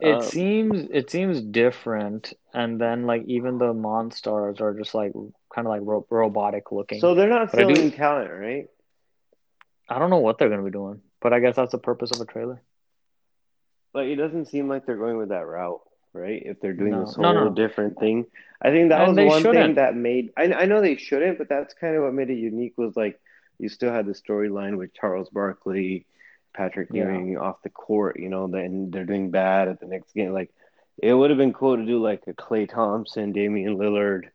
It 0.03 0.15
Um, 0.15 0.21
seems 0.21 0.87
it 0.91 1.09
seems 1.09 1.41
different, 1.41 2.33
and 2.53 2.79
then 2.79 3.05
like 3.07 3.23
even 3.27 3.57
the 3.57 3.73
monsters 3.73 4.59
are 4.59 4.73
just 4.73 4.93
like 4.93 5.13
kind 5.13 5.65
of 5.65 5.71
like 5.71 5.81
ro 5.83 6.05
robotic 6.09 6.71
looking. 6.73 6.99
So 6.99 7.15
they're 7.15 7.29
not 7.29 7.51
But 7.51 7.61
I 7.61 7.73
do- 7.73 7.89
talent, 7.91 8.29
right? 8.31 8.67
I 9.87 9.99
don't 9.99 10.09
know 10.09 10.19
what 10.19 10.37
they're 10.37 10.49
gonna 10.49 10.63
be 10.63 10.71
doing, 10.71 11.01
but 11.21 11.31
I 11.31 11.39
guess 11.39 11.55
that's 11.55 11.71
the 11.71 11.77
purpose 11.77 12.11
of 12.11 12.19
a 12.21 12.25
trailer. 12.25 12.61
Like 13.93 14.07
it 14.07 14.15
doesn't 14.17 14.47
seem 14.47 14.67
like 14.67 14.85
they're 14.85 14.97
going 14.97 15.17
with 15.17 15.29
that 15.29 15.45
route, 15.47 15.81
right? 16.13 16.41
If 16.45 16.59
they're 16.59 16.73
doing 16.73 16.91
No. 16.91 17.05
this 17.05 17.15
whole 17.15 17.33
no. 17.33 17.49
different 17.53 17.97
thing, 17.99 18.25
I 18.61 18.71
think 18.71 18.89
that 18.89 19.07
And 19.07 19.15
was 19.15 19.25
one 19.25 19.43
thing 19.43 19.53
shouldn't. 19.53 19.75
that 19.75 19.95
made. 19.95 20.33
I 20.35 20.51
I 20.53 20.65
know 20.65 20.81
they 20.81 20.97
shouldn't, 20.97 21.37
but 21.37 21.47
that's 21.47 21.73
kind 21.75 21.95
of 21.95 22.03
what 22.03 22.13
made 22.13 22.29
it 22.29 22.35
unique. 22.37 22.77
Was 22.77 22.97
like 22.97 23.19
you 23.57 23.69
still 23.69 23.91
had 23.93 24.05
the 24.05 24.13
storyline 24.13 24.77
with 24.77 24.93
Charles 24.93 25.29
Barkley, 25.29 26.05
Patrick 26.53 26.89
Yeah. 26.91 27.05
Ewing 27.05 27.37
off 27.37 27.61
the 27.63 27.69
court. 27.69 28.19
You 28.19 28.29
know, 28.29 28.47
then 28.47 28.91
they're 28.91 29.05
doing 29.05 29.31
bad 29.31 29.67
at 29.67 29.79
the 29.79 29.87
next 29.87 30.13
game. 30.13 30.33
Like 30.33 30.51
it 31.01 31.13
would 31.13 31.29
have 31.29 31.37
been 31.37 31.53
cool 31.53 31.77
to 31.77 31.85
do 31.85 32.01
like 32.01 32.23
a 32.27 32.33
Klay 32.33 32.69
Thompson, 32.69 33.31
Damian 33.31 33.77
Lillard, 33.77 34.29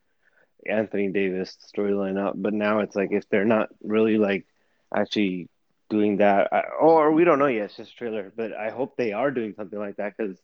Anthony 0.67 1.09
Davis 1.09 1.57
storyline 1.75 2.19
up. 2.19 2.35
But 2.37 2.55
now 2.55 2.81
it's 2.81 2.97
like 2.97 3.13
if 3.13 3.29
they're 3.29 3.45
not 3.45 3.69
really 3.83 4.19
like 4.19 4.47
actually 4.95 5.49
doing 5.89 6.19
that, 6.19 6.53
I, 6.53 6.63
or 6.81 7.13
we 7.13 7.25
don't 7.25 7.39
know 7.39 7.47
yet. 7.47 7.67
It's 7.67 7.77
just 7.77 7.93
a 7.93 7.97
trailer, 7.97 8.33
but 8.37 8.53
I 8.53 8.71
hope 8.71 8.97
they 8.97 9.13
are 9.13 9.31
doing 9.31 9.55
something 9.55 9.79
like 9.79 9.97
that 9.97 10.17
because 10.17 10.39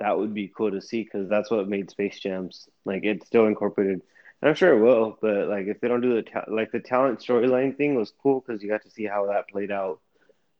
that 0.00 0.18
would 0.18 0.34
be 0.34 0.52
cool 0.54 0.70
to 0.70 0.82
see 0.82 1.02
because 1.02 1.28
that's 1.28 1.50
what 1.50 1.68
made 1.68 1.90
Space 1.90 2.18
Jams 2.18 2.68
like 2.84 3.04
it's 3.04 3.26
still 3.26 3.46
incorporated. 3.46 4.02
And 4.42 4.48
I'm 4.48 4.54
sure 4.54 4.76
it 4.76 4.82
will, 4.82 5.16
but 5.22 5.48
like 5.48 5.66
if 5.66 5.80
they 5.80 5.88
don't 5.88 6.00
do 6.00 6.16
the 6.16 6.22
ta- 6.22 6.44
like 6.48 6.72
the 6.72 6.80
talent 6.80 7.20
storyline 7.20 7.76
thing 7.76 7.94
was 7.94 8.12
cool 8.22 8.44
because 8.44 8.62
you 8.62 8.68
got 8.68 8.82
to 8.82 8.90
see 8.90 9.04
how 9.04 9.26
that 9.26 9.48
played 9.48 9.70
out 9.70 10.00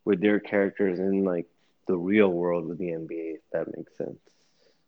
with 0.05 0.21
their 0.21 0.41
characters 0.41 0.99
in 0.99 1.25
like 1.25 1.47
the 1.87 1.97
real 1.97 2.29
world 2.29 2.67
with 2.67 2.79
the 2.79 2.87
NBA. 2.87 3.35
If 3.35 3.41
that 3.53 3.77
makes 3.77 3.97
sense. 3.97 4.19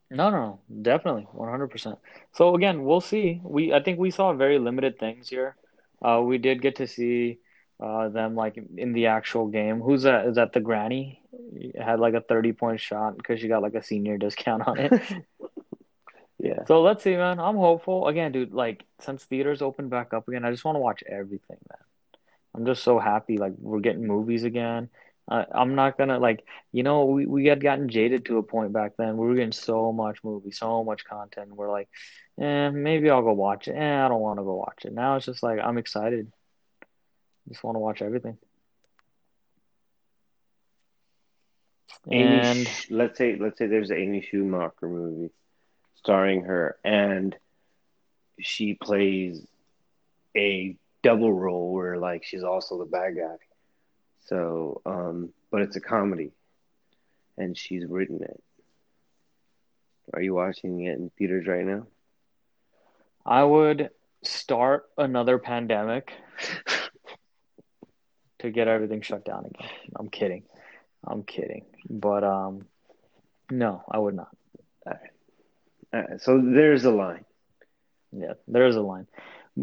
No, 0.09 0.31
no, 0.31 0.37
no, 0.69 0.83
definitely, 0.83 1.27
100%. 1.35 1.99
So 2.33 2.55
again, 2.55 2.85
we'll 2.85 3.01
see. 3.01 3.41
We 3.43 3.73
I 3.73 3.83
think 3.83 3.99
we 3.99 4.11
saw 4.11 4.33
very 4.33 4.59
limited 4.59 4.99
things 4.99 5.29
here. 5.29 5.57
Uh, 6.01 6.21
we 6.23 6.39
did 6.39 6.63
get 6.63 6.77
to 6.77 6.87
see 6.87 7.39
uh, 7.81 8.09
them 8.09 8.37
like 8.37 8.57
in 8.77 8.93
the 8.93 9.07
actual 9.07 9.49
game. 9.49 9.81
Who's 9.81 10.03
that? 10.03 10.27
Is 10.27 10.37
that 10.37 10.53
the 10.53 10.61
granny? 10.61 11.23
Had 11.81 11.99
like 11.99 12.15
a 12.15 12.21
30 12.21 12.53
point 12.53 12.81
shot 12.81 13.17
because 13.17 13.41
she 13.41 13.49
got 13.49 13.63
like 13.63 13.75
a 13.75 13.83
senior 13.83 14.17
discount 14.17 14.67
on 14.67 14.79
it. 14.79 14.93
Yeah. 16.39 16.65
So 16.67 16.83
let's 16.83 17.03
see, 17.03 17.17
man. 17.17 17.41
I'm 17.41 17.57
hopeful. 17.57 18.09
Again, 18.09 18.33
dude, 18.33 18.53
like 18.53 18.85
since 19.01 19.25
theaters 19.25 19.63
open 19.63 19.89
back 19.89 20.13
up 20.13 20.29
again, 20.29 20.45
I 20.45 20.51
just 20.51 20.65
want 20.65 20.77
to 20.77 20.81
watch 20.81 21.03
everything, 21.07 21.57
man. 21.69 21.79
I'm 22.55 22.67
just 22.67 22.83
so 22.83 22.99
happy 22.99 23.39
like 23.39 23.55
we're 23.59 23.81
getting 23.81 24.07
movies 24.07 24.45
again. 24.45 24.89
Uh, 25.31 25.45
I'm 25.53 25.75
not 25.75 25.97
gonna 25.99 26.19
like, 26.19 26.45
you 26.73 26.83
know, 26.83 27.05
we, 27.07 27.27
we 27.27 27.47
had 27.47 27.63
gotten 27.63 27.89
jaded 27.89 28.27
to 28.27 28.39
a 28.39 28.43
point 28.43 28.73
back 28.73 28.93
then. 28.97 29.17
We 29.17 29.27
were 29.27 29.35
getting 29.35 29.53
so 29.53 29.93
much 29.93 30.19
movie, 30.25 30.51
so 30.53 30.85
much 30.85 31.05
content. 31.05 31.55
We're 31.55 31.71
like, 31.71 31.89
eh, 32.41 32.71
maybe 32.71 33.11
I'll 33.11 33.23
go 33.23 33.33
watch 33.33 33.69
it. 33.69 33.73
Eh, 33.77 34.05
I 34.05 34.09
don't 34.09 34.21
want 34.21 34.39
to 34.39 34.45
go 34.45 34.55
watch 34.57 34.85
it. 34.85 34.93
Now 34.93 35.17
it's 35.17 35.27
just 35.27 35.43
like 35.43 35.59
I'm 35.63 35.79
excited. 35.79 36.33
Just 37.49 37.63
want 37.65 37.77
to 37.77 37.81
watch 37.81 38.03
everything. 38.03 38.39
Amy, 42.11 42.41
And 42.41 42.69
Sch- 42.69 42.91
let's 42.91 43.19
say 43.19 43.37
let's 43.37 43.59
say 43.59 43.67
there's 43.67 43.91
an 43.91 43.99
Amy 43.99 44.21
Schumacher 44.23 44.89
movie 44.89 45.33
starring 45.95 46.43
her, 46.45 46.77
and 46.85 47.37
she 48.41 48.75
plays 48.75 49.47
a 50.37 50.77
double 51.03 51.33
role 51.33 51.73
where 51.73 51.99
like 51.99 52.25
she's 52.25 52.43
also 52.45 52.79
the 52.79 52.85
bad 52.87 53.17
guy. 53.17 53.37
So, 54.27 54.83
um, 54.87 55.31
but 55.51 55.63
it's 55.63 55.77
a 55.77 55.81
comedy, 55.81 56.33
and 57.39 57.57
she's 57.57 57.85
written 57.87 58.23
it. 58.23 58.43
Are 60.15 60.23
you 60.23 60.35
watching 60.35 60.81
it 60.83 60.99
in 60.99 61.11
theaters 61.19 61.47
right 61.47 61.65
now? 61.65 61.87
I 63.25 63.45
would 63.45 63.91
start 64.23 64.87
another 64.99 65.39
pandemic 65.39 66.13
to 68.39 68.51
get 68.51 68.69
everything 68.69 69.03
shut 69.03 69.25
down 69.25 69.47
again. 69.47 69.69
I'm 69.97 70.09
kidding. 70.09 70.45
I'm 71.07 71.23
kidding. 71.23 71.65
But 71.89 72.25
um 72.25 72.67
no, 73.51 73.83
I 73.91 73.99
would 73.99 74.15
not. 74.15 74.29
Uh, 75.93 76.19
so 76.19 76.41
there's 76.43 76.85
a 76.85 76.91
line. 76.91 77.25
Yeah, 78.13 78.35
there 78.49 78.67
is 78.67 78.77
a 78.77 78.83
line. 78.83 79.07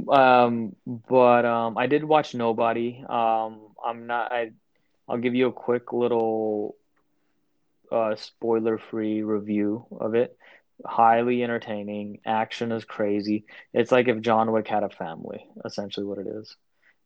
Um 0.10 0.76
but 0.86 1.46
um 1.46 1.78
I 1.78 1.88
did 1.88 2.04
watch 2.04 2.36
Nobody. 2.36 3.04
Um 3.08 3.73
I'm 3.84 4.08
not 4.08 4.32
I 4.32 4.52
I'll 5.08 5.18
give 5.18 5.36
you 5.36 5.48
a 5.48 5.54
quick 5.54 5.92
little 5.92 6.76
uh, 7.92 8.16
spoiler-free 8.16 9.22
review 9.22 9.86
of 10.00 10.16
it. 10.16 10.38
Highly 10.86 11.44
entertaining. 11.44 12.20
Action 12.26 12.72
is 12.72 12.86
crazy. 12.86 13.46
It's 13.74 13.92
like 13.92 14.08
if 14.08 14.22
John 14.22 14.52
Wick 14.52 14.68
had 14.68 14.84
a 14.84 14.90
family, 14.90 15.46
essentially 15.64 16.06
what 16.06 16.18
it 16.18 16.28
is. 16.28 16.56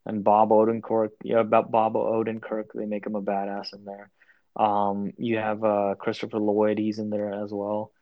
And 0.06 0.24
Bob 0.24 0.50
Odenkirk, 0.50 1.10
yeah, 1.22 1.40
about 1.40 1.70
Bob 1.70 1.94
Odenkirk, 1.94 2.66
they 2.74 2.86
make 2.86 3.06
him 3.06 3.16
a 3.16 3.22
badass 3.22 3.74
in 3.74 3.84
there. 3.84 4.10
Um, 4.56 5.12
you 5.18 5.36
have 5.36 5.62
uh, 5.62 5.94
Christopher 5.98 6.38
Lloyd, 6.38 6.78
he's 6.78 6.98
in 6.98 7.10
there 7.10 7.32
as 7.32 7.52
well. 7.52 7.92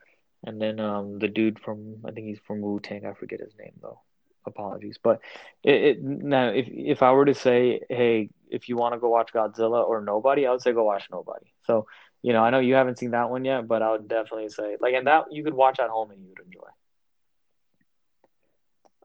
And 0.45 0.61
then 0.61 0.79
um, 0.79 1.19
the 1.19 1.27
dude 1.27 1.59
from 1.59 1.97
I 2.05 2.11
think 2.11 2.27
he's 2.27 2.39
from 2.47 2.61
Wu 2.61 2.79
Tang. 2.79 3.05
I 3.05 3.13
forget 3.13 3.39
his 3.41 3.53
name 3.59 3.73
though. 3.81 4.01
Apologies, 4.47 4.97
but 5.01 5.19
it, 5.63 5.83
it 5.83 6.03
now 6.03 6.47
if 6.47 6.67
if 6.69 7.03
I 7.03 7.11
were 7.11 7.25
to 7.25 7.35
say, 7.35 7.81
hey, 7.89 8.29
if 8.49 8.69
you 8.69 8.77
want 8.77 8.93
to 8.93 8.99
go 8.99 9.09
watch 9.09 9.33
Godzilla 9.33 9.85
or 9.85 10.01
Nobody, 10.01 10.47
I 10.47 10.51
would 10.51 10.61
say 10.61 10.71
go 10.71 10.83
watch 10.83 11.07
Nobody. 11.11 11.53
So 11.65 11.85
you 12.23 12.33
know, 12.33 12.41
I 12.43 12.49
know 12.49 12.59
you 12.59 12.75
haven't 12.75 12.97
seen 12.97 13.11
that 13.11 13.29
one 13.29 13.45
yet, 13.45 13.67
but 13.67 13.81
I 13.81 13.91
would 13.91 14.07
definitely 14.07 14.49
say 14.49 14.77
like, 14.79 14.93
and 14.93 15.07
that 15.07 15.25
you 15.31 15.43
could 15.43 15.53
watch 15.53 15.79
at 15.79 15.89
home 15.89 16.11
and 16.11 16.21
you 16.21 16.29
would 16.29 16.45
enjoy. 16.45 16.67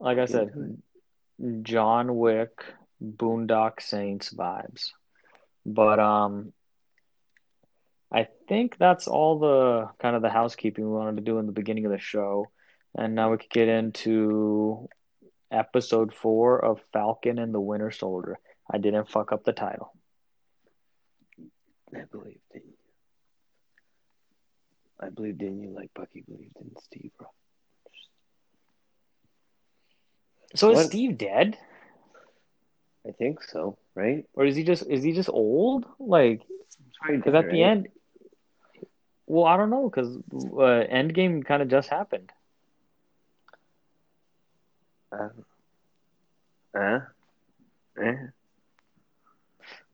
Like 0.00 0.18
I 0.18 0.26
said, 0.26 0.82
John 1.62 2.16
Wick, 2.16 2.64
Boondock 3.02 3.80
Saints 3.80 4.32
vibes, 4.32 4.90
but 5.66 5.98
um, 6.00 6.52
I 8.12 8.28
think 8.48 8.76
that's 8.78 9.08
all 9.08 9.38
the 9.38 9.88
kind 9.98 10.16
of 10.16 10.22
the 10.22 10.30
housekeeping 10.30 10.84
we 10.84 10.96
wanted 10.96 11.16
to 11.16 11.22
do 11.22 11.38
in 11.38 11.46
the 11.46 11.52
beginning 11.52 11.86
of 11.86 11.92
the 11.92 11.98
show. 11.98 12.50
And 12.94 13.14
now 13.14 13.30
we 13.30 13.38
could 13.38 13.50
get 13.50 13.68
into 13.68 14.88
episode 15.52 16.14
four 16.14 16.64
of 16.64 16.80
Falcon 16.92 17.38
and 17.38 17.54
the 17.54 17.60
Winter 17.60 17.90
Soldier. 17.90 18.38
I 18.70 18.78
didn't 18.78 19.08
fuck 19.08 19.32
up 19.32 19.44
the 19.44 19.52
title. 19.52 19.92
I 21.94 22.04
believed 22.10 22.40
in 22.54 22.62
you. 22.64 22.74
I 25.00 25.10
believed 25.10 25.42
in 25.42 25.60
you 25.60 25.70
like 25.70 25.90
Bucky 25.94 26.22
believed 26.26 26.56
in 26.60 26.70
Steve. 26.80 27.10
Bro. 27.18 27.28
So 30.54 30.70
is 30.70 30.86
Steve 30.86 31.18
dead? 31.18 31.58
I 33.06 33.10
think 33.12 33.42
so, 33.42 33.78
right? 33.94 34.24
Or 34.34 34.44
is 34.44 34.54
he 34.54 34.62
just 34.62 34.88
is 34.88 35.02
he 35.02 35.12
just 35.12 35.28
old? 35.28 35.86
Like, 35.98 36.42
because 37.06 37.34
at 37.34 37.50
the 37.50 37.62
end, 37.62 37.88
well, 39.26 39.46
I 39.46 39.56
don't 39.56 39.70
know, 39.70 39.88
because 39.88 40.16
uh, 40.16 40.86
Endgame 40.92 41.44
kind 41.44 41.62
of 41.62 41.68
just 41.68 41.88
happened. 41.88 42.30
Uh, 45.12 45.28
uh, 46.74 47.00
eh. 48.02 48.16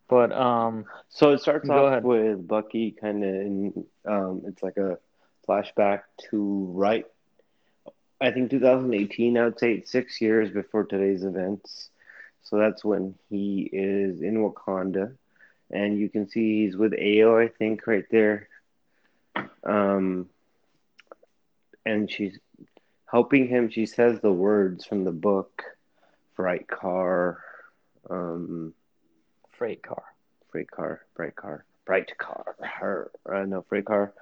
But 0.08 0.32
um, 0.32 0.86
So 1.10 1.32
it 1.32 1.40
starts 1.40 1.68
off 1.68 1.88
ahead. 1.88 2.04
with 2.04 2.46
Bucky 2.46 2.92
kind 2.92 3.24
of 3.24 3.30
in, 3.30 3.84
um, 4.06 4.42
it's 4.46 4.62
like 4.62 4.76
a 4.78 4.98
flashback 5.48 6.02
to 6.30 6.66
right, 6.74 7.06
I 8.20 8.30
think 8.30 8.50
2018, 8.50 9.38
I 9.38 9.44
would 9.44 9.58
say 9.58 9.74
it's 9.74 9.90
six 9.90 10.20
years 10.20 10.50
before 10.50 10.84
today's 10.84 11.24
events. 11.24 11.90
So 12.42 12.58
that's 12.58 12.84
when 12.84 13.14
he 13.28 13.68
is 13.72 14.22
in 14.22 14.36
Wakanda. 14.38 15.16
And 15.70 15.98
you 15.98 16.08
can 16.08 16.28
see 16.28 16.64
he's 16.64 16.76
with 16.76 16.92
Ayo, 16.92 17.44
I 17.44 17.48
think, 17.48 17.86
right 17.86 18.06
there. 18.10 18.48
Um, 19.64 20.28
and 21.84 22.10
she's 22.10 22.38
helping 23.10 23.48
him. 23.48 23.70
She 23.70 23.86
says 23.86 24.20
the 24.20 24.32
words 24.32 24.84
from 24.84 25.04
the 25.04 25.12
book, 25.12 25.62
bright 26.36 26.68
car, 26.68 27.42
um, 28.08 28.74
freight 29.52 29.82
car. 29.82 30.04
freight 30.50 30.70
car, 30.70 31.04
bright 31.14 31.36
car, 31.36 31.64
bright 31.84 32.16
car, 32.18 32.56
her, 32.60 33.10
uh, 33.30 33.44
no, 33.44 33.62
freight 33.68 33.84
car. 33.84 34.12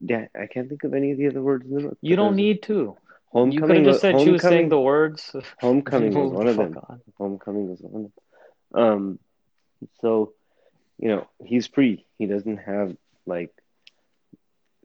Yeah, 0.00 0.26
I 0.34 0.46
can't 0.46 0.68
think 0.68 0.84
of 0.84 0.94
any 0.94 1.12
of 1.12 1.18
the 1.18 1.28
other 1.28 1.42
words 1.42 1.66
in 1.66 1.74
the 1.74 1.82
book. 1.88 1.98
You 2.00 2.16
don't 2.16 2.36
need 2.36 2.62
to. 2.64 2.72
You 2.72 2.96
Homecoming. 3.32 3.68
could 3.68 3.76
have 3.76 3.86
just 3.86 4.00
said 4.00 4.20
she 4.20 4.30
was 4.30 4.42
saying 4.42 4.70
the 4.70 4.80
words. 4.80 5.34
Homecoming 5.60 6.14
was 6.14 6.32
one 6.32 6.48
of 6.48 6.56
them. 6.56 6.76
on. 6.88 7.00
Homecoming 7.16 7.68
was 7.70 7.80
one 7.80 8.04
of 8.06 8.10
them. 8.72 8.82
Um, 8.82 9.18
so, 10.00 10.32
you 10.98 11.08
know, 11.08 11.28
he's 11.44 11.66
free. 11.66 12.04
He 12.18 12.26
doesn't 12.26 12.58
have 12.58 12.96
like. 13.26 13.52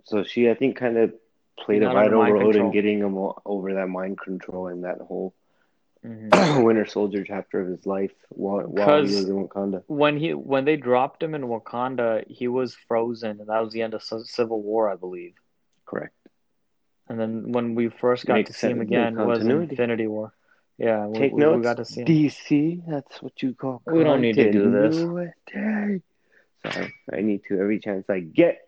So 0.05 0.23
she, 0.23 0.49
I 0.49 0.53
think, 0.53 0.77
kind 0.77 0.97
of 0.97 1.13
played 1.57 1.81
a 1.83 1.85
Not 1.85 1.95
under 1.97 2.17
vital 2.17 2.33
role 2.33 2.51
control. 2.51 2.65
in 2.67 2.71
getting 2.73 2.99
him 2.99 3.17
over 3.45 3.73
that 3.75 3.87
mind 3.87 4.19
control 4.19 4.67
and 4.67 4.83
that 4.83 4.99
whole 4.99 5.33
Mhm. 6.05 6.63
Winter 6.63 6.85
Soldier 6.85 7.23
chapter 7.23 7.59
of 7.61 7.67
his 7.67 7.85
life 7.87 8.11
while, 8.29 8.67
while 8.67 8.97
he 8.97 9.15
was 9.15 9.27
in 9.27 9.47
Wakanda. 9.47 9.83
When 9.87 10.17
he 10.17 10.35
when 10.35 10.63
they 10.63 10.75
dropped 10.75 11.23
him 11.23 11.33
in 11.33 11.43
Wakanda, 11.43 12.23
he 12.27 12.47
was 12.47 12.75
frozen, 12.75 13.39
and 13.39 13.49
that 13.49 13.63
was 13.63 13.73
the 13.73 13.81
end 13.81 13.95
of 13.95 14.03
Civil 14.03 14.61
War, 14.61 14.87
I 14.89 14.95
believe. 14.95 15.33
Correct. 15.85 16.13
And 17.09 17.19
then 17.19 17.51
when 17.51 17.73
we 17.73 17.89
first 17.89 18.25
got 18.27 18.35
Makes 18.35 18.51
to 18.51 18.53
see 18.53 18.67
him 18.67 18.81
again 18.81 19.15
was 19.15 19.43
Infinity 19.45 20.05
War. 20.07 20.31
Yeah, 20.77 21.07
we, 21.07 21.17
Take 21.17 21.33
we, 21.33 21.39
notes. 21.41 21.57
we 21.57 21.63
got 21.63 21.77
to 21.77 21.85
see 21.85 22.01
him. 22.01 22.07
DC, 22.07 22.83
that's 22.87 23.21
what 23.23 23.41
you 23.41 23.53
call. 23.55 23.81
We 23.87 24.03
don't 24.03 24.21
need 24.21 24.35
to 24.35 24.51
do 24.51 24.69
this. 24.71 24.95
Sorry, 26.63 26.93
I 27.13 27.21
need 27.21 27.41
to 27.47 27.59
every 27.59 27.79
chance 27.79 28.09
I 28.09 28.19
get. 28.19 28.64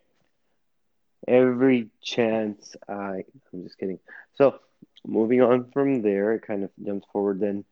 Every 1.27 1.89
chance 2.01 2.75
I. 2.87 3.23
I'm 3.53 3.63
just 3.63 3.77
kidding. 3.77 3.99
So, 4.35 4.59
moving 5.05 5.41
on 5.41 5.71
from 5.71 6.01
there, 6.01 6.33
it 6.33 6.41
kind 6.45 6.63
of 6.63 6.69
jumps 6.83 7.07
forward 7.11 7.39
then 7.39 7.63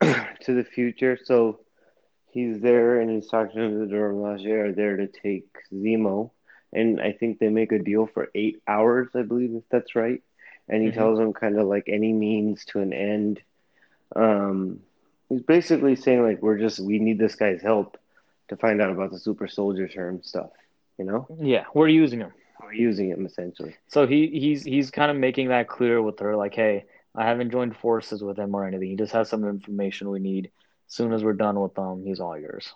to 0.00 0.54
the 0.54 0.64
future. 0.64 1.18
So, 1.22 1.60
he's 2.30 2.60
there 2.60 3.00
and 3.00 3.10
he's 3.10 3.28
talking 3.28 3.60
to 3.60 3.78
the 3.78 3.86
Dora 3.86 4.12
Milaje 4.14 4.50
are 4.50 4.72
there 4.72 4.96
to 4.96 5.06
take 5.06 5.46
Zemo. 5.72 6.30
And 6.72 7.00
I 7.00 7.12
think 7.12 7.38
they 7.38 7.48
make 7.48 7.70
a 7.70 7.78
deal 7.78 8.06
for 8.06 8.30
eight 8.34 8.60
hours, 8.66 9.08
I 9.14 9.22
believe, 9.22 9.54
if 9.54 9.62
that's 9.70 9.94
right. 9.94 10.22
And 10.68 10.82
he 10.82 10.88
Mhm. 10.88 10.94
tells 10.94 11.18
them 11.18 11.32
kind 11.32 11.58
of 11.58 11.68
like 11.68 11.88
any 11.88 12.12
means 12.12 12.64
to 12.66 12.80
an 12.80 12.92
end. 12.92 13.40
Um, 14.16 14.80
he's 15.28 15.42
basically 15.42 15.94
saying 15.96 16.22
like 16.22 16.42
we're 16.42 16.58
just 16.58 16.80
we 16.80 16.98
need 16.98 17.18
this 17.18 17.36
guy's 17.36 17.62
help 17.62 17.98
to 18.48 18.56
find 18.56 18.80
out 18.82 18.90
about 18.90 19.10
the 19.12 19.18
super 19.18 19.46
soldier 19.46 19.88
serum 19.88 20.22
stuff. 20.22 20.50
You 20.98 21.04
know, 21.04 21.26
Yeah, 21.40 21.64
we're 21.74 21.88
using 21.88 22.20
him. 22.20 22.32
Using 22.72 23.10
him 23.10 23.26
essentially. 23.26 23.76
So 23.88 24.06
he 24.06 24.28
he's 24.28 24.64
he's 24.64 24.90
kind 24.90 25.10
of 25.10 25.16
making 25.16 25.48
that 25.48 25.68
clear 25.68 26.00
with 26.00 26.18
her, 26.20 26.34
like, 26.36 26.54
hey, 26.54 26.86
I 27.14 27.24
haven't 27.24 27.50
joined 27.50 27.76
forces 27.76 28.22
with 28.22 28.38
him 28.38 28.54
or 28.54 28.66
anything. 28.66 28.88
He 28.88 28.96
just 28.96 29.12
has 29.12 29.28
some 29.28 29.44
information 29.44 30.10
we 30.10 30.18
need. 30.18 30.50
As 30.88 30.94
soon 30.94 31.12
as 31.12 31.22
we're 31.22 31.34
done 31.34 31.60
with 31.60 31.76
him, 31.76 32.04
he's 32.04 32.20
all 32.20 32.38
yours. 32.38 32.72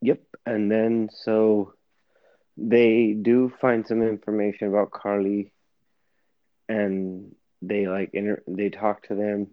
Yep. 0.00 0.22
And 0.46 0.70
then 0.70 1.10
so 1.12 1.74
they 2.56 3.12
do 3.12 3.52
find 3.60 3.86
some 3.86 4.02
information 4.02 4.68
about 4.68 4.92
Karli, 4.92 5.52
and 6.68 7.34
they 7.60 7.86
like 7.86 8.10
inter- 8.12 8.42
they 8.46 8.70
talk 8.70 9.08
to 9.08 9.14
them, 9.14 9.48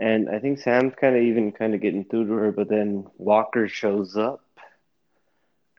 and 0.00 0.28
I 0.28 0.38
think 0.38 0.60
Sam's 0.60 0.94
kind 1.00 1.16
of 1.16 1.22
even 1.22 1.52
kind 1.52 1.74
of 1.74 1.80
getting 1.80 2.04
through 2.04 2.26
to 2.28 2.32
her, 2.32 2.52
but 2.52 2.68
then 2.68 3.06
Walker 3.16 3.68
shows 3.68 4.16
up, 4.16 4.40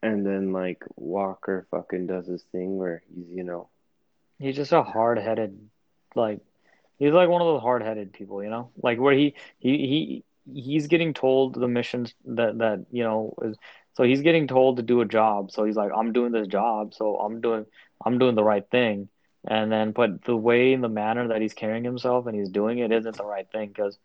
and 0.02 0.26
then 0.26 0.52
like 0.54 0.84
Walker 0.96 1.68
fucking 1.72 2.08
does 2.08 2.28
his 2.28 2.44
thing 2.52 2.78
where 2.78 3.04
he's 3.14 3.30
you 3.30 3.44
know 3.44 3.70
He's 4.40 4.56
just 4.56 4.72
a 4.72 4.84
hard-headed, 4.84 5.70
like, 6.16 6.40
he's 6.98 7.12
like 7.12 7.28
one 7.30 7.42
of 7.42 7.48
those 7.48 7.62
hard-headed 7.62 8.14
people, 8.14 8.44
you 8.44 8.50
know, 8.50 8.72
like 8.82 9.00
where 9.00 9.14
he 9.14 9.36
he 9.60 10.24
he 10.46 10.62
he's 10.62 10.88
getting 10.88 11.14
told 11.14 11.56
the 11.56 11.68
missions 11.68 12.14
that 12.26 12.58
that 12.60 12.86
you 12.92 13.04
know 13.04 13.34
is 13.44 13.58
so 13.96 14.04
he's 14.04 14.22
getting 14.22 14.48
told 14.48 14.78
to 14.78 14.84
do 14.84 15.02
a 15.02 15.06
job. 15.06 15.52
So 15.52 15.66
he's 15.66 15.76
like, 15.76 15.92
I'm 15.96 16.14
doing 16.14 16.32
this 16.32 16.48
job, 16.48 16.94
so 16.94 17.18
I'm 17.18 17.42
doing 17.42 17.66
I'm 18.04 18.18
doing 18.18 18.36
the 18.36 18.44
right 18.44 18.66
thing. 18.70 19.10
And 19.48 19.72
then, 19.72 19.92
but 19.92 20.24
the 20.24 20.36
way 20.36 20.74
and 20.74 20.84
the 20.84 20.90
manner 20.90 21.30
that 21.30 21.42
he's 21.42 21.54
carrying 21.54 21.84
himself 21.84 22.26
and 22.26 22.36
he's 22.38 22.50
doing 22.50 22.80
it 22.80 22.92
isn't 22.92 23.18
the 23.18 23.26
right 23.26 23.50
thing 23.52 23.70
because 23.70 23.98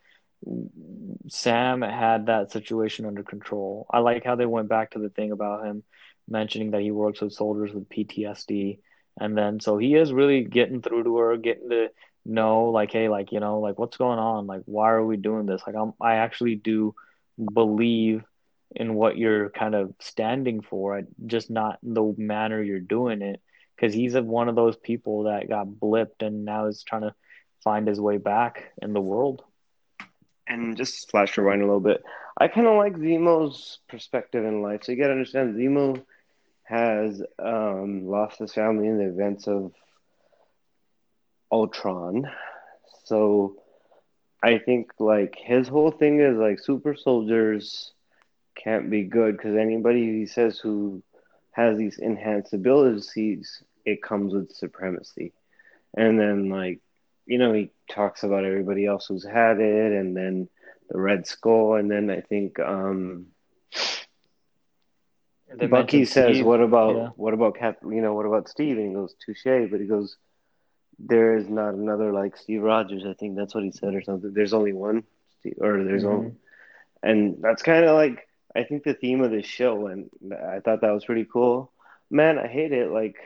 Sam 1.29 1.83
had 1.83 2.27
that 2.27 2.53
situation 2.53 3.07
under 3.07 3.23
control. 3.23 3.87
I 3.91 3.99
like 4.01 4.25
how 4.25 4.37
they 4.37 4.47
went 4.47 4.69
back 4.69 4.93
to 4.93 4.99
the 4.99 5.09
thing 5.09 5.33
about 5.33 5.65
him 5.65 5.83
mentioning 6.29 6.71
that 6.73 6.83
he 6.83 6.91
works 6.91 7.21
with 7.21 7.33
soldiers 7.33 7.73
with 7.73 7.89
PTSD. 7.89 8.79
And 9.21 9.37
then, 9.37 9.61
so 9.61 9.79
he 9.79 9.95
is 9.95 10.13
really 10.13 10.43
getting 10.45 10.83
through 10.83 11.05
to 11.05 11.17
her, 11.19 11.37
getting 11.37 11.71
to 11.71 11.89
know, 12.25 12.67
like, 12.67 12.91
hey, 12.91 13.09
like, 13.09 13.33
you 13.33 13.41
know, 13.41 13.61
like, 13.61 13.79
what's 13.79 13.97
going 13.97 14.19
on? 14.19 14.47
Like, 14.47 14.63
why 14.65 14.91
are 14.91 15.05
we 15.05 15.17
doing 15.17 15.47
this? 15.47 15.63
Like, 15.67 15.77
I'm, 15.77 15.93
I 16.01 16.17
actually 16.17 16.57
do 16.57 16.95
believe 17.53 18.25
in 18.75 18.95
what 18.95 19.17
you're 19.17 19.51
kind 19.51 19.75
of 19.75 19.95
standing 20.01 20.63
for, 20.63 21.03
just 21.27 21.51
not 21.51 21.79
the 21.83 22.15
manner 22.19 22.63
you're 22.63 22.81
doing 22.81 23.23
it. 23.23 23.41
Because 23.77 23.95
he's 23.95 24.15
one 24.15 24.49
of 24.49 24.55
those 24.55 24.77
people 24.77 25.25
that 25.25 25.49
got 25.49 25.67
blipped 25.67 26.23
and 26.23 26.45
now 26.45 26.67
is 26.67 26.85
trying 26.85 27.03
to 27.03 27.15
find 27.63 27.89
his 27.89 28.01
way 28.01 28.19
back 28.19 28.73
in 28.81 28.93
the 28.93 29.01
world. 29.01 29.43
And 30.47 30.77
just 30.77 31.11
flash 31.11 31.37
rewind 31.39 31.63
a 31.63 31.65
little 31.65 31.81
bit. 31.81 32.03
I 32.39 32.49
kind 32.49 32.67
of 32.67 32.77
like 32.77 32.95
Zemo's 32.95 33.79
perspective 33.89 34.45
in 34.45 34.63
life. 34.63 34.85
So 34.85 34.93
you 34.93 34.99
got 34.99 35.07
to 35.07 35.13
understand, 35.13 35.57
Zemo 35.57 36.03
has 36.65 37.23
um, 37.39 38.07
lost 38.07 38.39
his 38.39 38.53
family 38.53 38.89
in 38.89 38.99
the 38.99 39.09
events 39.09 39.47
of 39.47 39.73
Ultron. 41.51 42.31
So 43.05 43.57
I 44.43 44.59
think 44.59 44.91
like 44.99 45.37
his 45.39 45.69
whole 45.69 45.91
thing 45.91 46.21
is 46.21 46.37
like 46.37 46.59
super 46.59 46.95
soldiers 46.95 47.93
can't 48.57 48.91
be 48.91 49.05
good 49.05 49.37
because 49.37 49.57
anybody 49.57 50.21
he 50.21 50.27
says 50.27 50.59
who 50.59 51.03
has 51.53 51.79
these 51.79 51.99
enhanced 51.99 52.53
abilities, 52.53 53.63
it 53.85 54.03
comes 54.03 54.35
with 54.35 54.53
supremacy. 54.53 55.33
And 55.97 56.19
then 56.19 56.49
like, 56.49 56.81
you 57.27 57.39
know, 57.39 57.53
he 57.53 57.71
talks 57.91 58.23
about 58.23 58.45
everybody 58.45 58.87
else 58.87 59.07
who's 59.07 59.25
had 59.25 59.59
it, 59.61 59.93
and 59.93 60.17
then 60.17 60.49
the 60.91 60.99
Red 61.01 61.27
Skull, 61.27 61.75
and 61.75 61.91
then 61.91 62.11
I 62.11 62.21
think 62.21 62.59
um, 62.61 63.27
They 65.59 65.67
Bucky 65.67 66.05
says, 66.05 66.41
Steve. 66.41 66.47
"What 66.47 66.61
about 66.61 66.97
Yeah. 66.97 67.09
what 67.17 67.35
about 67.35 67.57
Cap? 67.57 67.79
You 67.83 68.01
know, 68.03 68.15
what 68.15 68.27
about 68.27 68.49
Steve?" 68.49 68.77
And 68.79 68.89
he 68.89 68.95
goes, 68.95 69.15
"Touche," 69.25 69.71
but 69.71 69.81
he 69.81 69.87
goes, 69.87 70.17
"There 70.99 71.37
is 71.37 71.49
not 71.49 71.75
another 71.75 72.13
like 72.13 72.37
Steve 72.37 72.63
Rogers." 72.63 73.05
I 73.07 73.15
think 73.15 73.37
that's 73.37 73.55
what 73.55 73.65
he 73.65 73.71
said 73.73 73.95
or 73.95 74.03
something. 74.03 74.33
There's 74.33 74.55
only 74.55 74.73
one, 74.73 75.05
Steve, 75.41 75.59
or 75.61 75.83
there's 75.85 76.05
Mhm. 76.05 76.05
only, 76.05 76.37
and 77.03 77.37
that's 77.41 77.63
kind 77.63 77.85
of 77.85 77.95
like 77.95 78.27
I 78.55 78.65
think 78.65 78.85
the 78.85 78.95
theme 78.95 79.23
of 79.23 79.31
this 79.31 79.47
show, 79.47 79.87
and 79.87 80.11
I 80.33 80.61
thought 80.61 80.81
that 80.83 80.93
was 80.95 81.05
pretty 81.05 81.25
cool. 81.25 81.73
Man, 82.11 82.39
I 82.39 82.47
hate 82.49 82.73
it. 82.73 82.91
Like, 82.91 83.17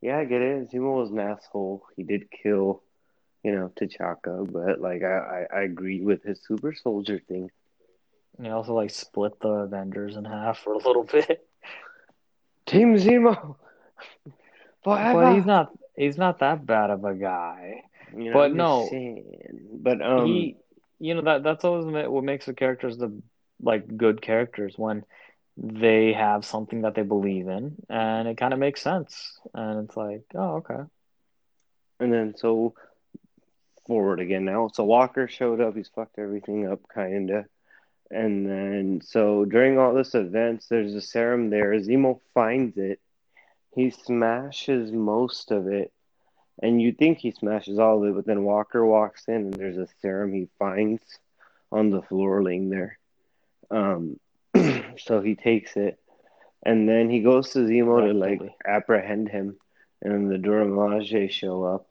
yeah, 0.00 0.18
I 0.18 0.24
get 0.24 0.42
it. 0.42 0.70
Zemo 0.70 0.96
was 0.98 1.10
an 1.10 1.18
asshole. 1.20 1.84
He 1.96 2.02
did 2.02 2.30
kill, 2.30 2.82
you 3.42 3.52
know, 3.52 3.72
T'Chaka, 3.74 4.50
but 4.50 4.80
like 4.80 5.02
I, 5.02 5.46
I, 5.52 5.58
I 5.58 5.62
agree 5.62 6.00
with 6.00 6.22
his 6.22 6.40
super 6.46 6.74
soldier 6.74 7.20
thing. 7.28 7.50
And 8.36 8.46
he 8.46 8.52
also 8.52 8.74
like 8.74 8.90
split 8.90 9.38
the 9.40 9.48
Avengers 9.48 10.16
in 10.16 10.24
half 10.24 10.58
for 10.58 10.74
a 10.74 10.78
little 10.78 11.04
bit. 11.12 11.46
Team 12.66 12.96
Zemo, 12.96 13.56
forever. 14.84 15.20
But 15.20 15.34
he's 15.34 15.46
not 15.46 15.72
he's 15.96 16.16
not 16.16 16.38
that 16.40 16.64
bad 16.64 16.90
of 16.90 17.04
a 17.04 17.14
guy. 17.14 17.82
You 18.16 18.30
know, 18.30 18.34
but 18.34 18.54
no. 18.54 18.86
saying. 18.90 19.68
But 19.72 20.00
um, 20.00 20.26
he 20.26 20.56
you 21.02 21.14
know 21.14 21.22
that 21.22 21.42
that's 21.42 21.64
always 21.64 21.84
what 22.08 22.24
makes 22.24 22.46
the 22.46 22.54
characters 22.54 22.96
the 22.96 23.20
like 23.60 23.96
good 23.96 24.22
characters 24.22 24.74
when 24.76 25.04
they 25.56 26.12
have 26.12 26.44
something 26.44 26.82
that 26.82 26.94
they 26.94 27.02
believe 27.02 27.48
in 27.48 27.76
and 27.90 28.26
it 28.26 28.36
kind 28.36 28.54
of 28.54 28.58
makes 28.58 28.80
sense 28.80 29.38
and 29.52 29.84
it's 29.84 29.96
like 29.96 30.22
oh 30.34 30.56
okay 30.56 30.82
and 32.00 32.12
then 32.12 32.34
so 32.36 32.74
forward 33.86 34.20
again 34.20 34.44
now. 34.44 34.68
So 34.68 34.84
Walker 34.84 35.28
showed 35.28 35.60
up. 35.60 35.76
He's 35.76 35.88
fucked 35.88 36.18
everything 36.18 36.66
up, 36.66 36.80
kinda. 36.92 37.46
And 38.10 38.46
then 38.46 39.00
so 39.02 39.44
during 39.44 39.78
all 39.78 39.94
this 39.94 40.14
events, 40.14 40.68
there's 40.68 40.94
a 40.94 41.00
serum 41.00 41.50
there. 41.50 41.72
Zemo 41.80 42.20
finds 42.34 42.76
it. 42.76 43.00
He 43.74 43.90
smashes 43.90 44.92
most 44.92 45.50
of 45.50 45.66
it, 45.66 45.92
and 46.62 46.80
you 46.80 46.92
think 46.92 47.18
he 47.18 47.30
smashes 47.30 47.78
all 47.78 48.02
of 48.02 48.10
it, 48.10 48.14
but 48.14 48.26
then 48.26 48.44
Walker 48.44 48.84
walks 48.84 49.28
in, 49.28 49.34
and 49.34 49.54
there's 49.54 49.78
a 49.78 49.88
serum 50.02 50.34
he 50.34 50.48
finds 50.58 51.02
on 51.70 51.88
the 51.88 52.02
floor 52.02 52.42
laying 52.42 52.68
there. 52.68 52.98
Um, 53.70 54.20
so 54.98 55.22
he 55.22 55.34
takes 55.34 55.76
it, 55.78 55.98
and 56.62 56.86
then 56.86 57.08
he 57.08 57.20
goes 57.20 57.50
to 57.50 57.60
Zemo 57.60 58.06
to 58.06 58.12
like 58.12 58.42
apprehend 58.62 59.30
him, 59.30 59.56
and 60.02 60.30
the 60.30 60.36
Dora 60.36 60.66
Milaje 60.66 61.30
show 61.30 61.64
up, 61.64 61.90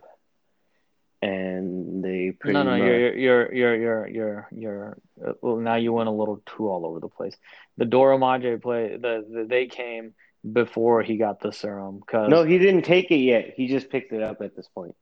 and 1.22 2.04
they 2.04 2.32
pretty 2.32 2.54
no 2.54 2.64
no 2.64 2.72
much 2.72 2.80
you're 2.80 3.16
you're 3.16 3.54
you're 3.54 3.76
you're 3.76 4.08
you're 4.08 4.48
you're 4.52 4.98
uh, 5.26 5.34
well 5.42 5.58
now 5.58 5.76
you 5.76 5.94
went 5.94 6.10
a 6.10 6.12
little 6.12 6.42
too 6.46 6.68
all 6.68 6.86
over 6.86 7.00
the 7.00 7.08
place 7.08 7.36
the 7.78 7.86
Dora 7.86 8.18
Milaje 8.18 8.62
play 8.62 8.98
the, 8.98 9.26
the 9.30 9.46
they 9.48 9.68
came 9.68 10.14
before 10.50 11.04
he 11.04 11.18
got 11.18 11.40
the 11.40 11.52
serum 11.52 12.00
because 12.00 12.30
no, 12.30 12.44
he 12.44 12.58
didn't 12.58 12.84
take 12.84 13.12
it 13.12 13.18
yet. 13.18 13.54
He 13.56 13.68
just 13.68 13.90
picked 13.90 14.12
it 14.12 14.24
up 14.24 14.42
at 14.42 14.56
this 14.56 14.68
point 14.68 14.96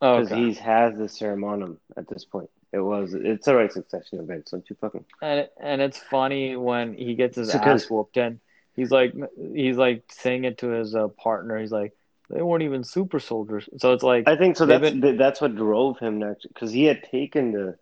oh, 0.00 0.18
because 0.18 0.32
okay. 0.32 0.46
he 0.46 0.54
has 0.54 0.96
the 0.96 1.08
serum 1.08 1.44
on 1.44 1.62
him 1.62 1.78
at 1.96 2.08
this 2.08 2.24
point. 2.24 2.50
It 2.72 2.80
was 2.80 3.14
it's 3.14 3.46
a 3.48 3.54
right 3.54 3.72
succession 3.72 4.20
event. 4.20 4.48
Don't 4.50 4.68
you 4.68 4.76
fucking 4.80 5.04
And 5.22 5.48
and 5.60 5.80
it's 5.80 5.98
funny 5.98 6.56
when 6.56 6.94
he 6.94 7.14
gets 7.14 7.36
his 7.36 7.54
It's 7.54 7.64
ass 7.64 7.90
whooped 7.90 8.16
and 8.16 8.40
he's 8.74 8.90
like 8.90 9.14
he's 9.54 9.76
like 9.76 10.04
saying 10.10 10.44
it 10.44 10.58
to 10.58 10.68
his 10.68 10.94
uh, 10.94 11.08
partner. 11.08 11.58
He's 11.58 11.72
like 11.72 11.92
they 12.30 12.42
weren't 12.42 12.62
even 12.62 12.84
super 12.84 13.20
soldiers. 13.20 13.68
So 13.78 13.92
it's 13.92 14.02
like 14.02 14.28
I 14.28 14.36
think 14.36 14.56
so. 14.56 14.66
That's 14.66 14.90
been- 14.90 15.16
that's 15.16 15.40
what 15.40 15.54
drove 15.56 15.98
him 15.98 16.18
next 16.18 16.46
because 16.48 16.70
he 16.72 16.84
had 16.84 17.02
taken 17.04 17.52
the 17.52 17.76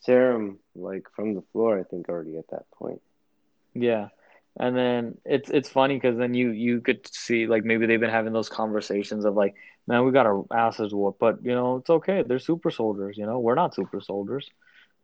serum 0.00 0.58
like 0.74 1.06
from 1.14 1.34
the 1.34 1.42
floor. 1.52 1.78
I 1.78 1.84
think 1.84 2.08
already 2.08 2.36
at 2.38 2.48
that 2.48 2.70
point. 2.72 3.00
yeah. 3.74 4.08
And 4.58 4.76
then 4.76 5.16
it's 5.24 5.48
it's 5.48 5.70
funny 5.70 5.94
because 5.96 6.18
then 6.18 6.34
you 6.34 6.50
you 6.50 6.82
could 6.82 7.08
see 7.10 7.46
like 7.46 7.64
maybe 7.64 7.86
they've 7.86 7.98
been 7.98 8.10
having 8.10 8.34
those 8.34 8.50
conversations 8.50 9.24
of 9.24 9.34
like 9.34 9.54
man 9.86 10.04
we 10.04 10.12
got 10.12 10.26
our 10.26 10.44
asses 10.50 10.92
whooped 10.92 11.18
but 11.18 11.42
you 11.42 11.54
know 11.54 11.76
it's 11.76 11.88
okay 11.88 12.22
they're 12.22 12.38
super 12.38 12.70
soldiers 12.70 13.16
you 13.16 13.24
know 13.24 13.38
we're 13.38 13.54
not 13.54 13.74
super 13.74 13.98
soldiers 14.02 14.50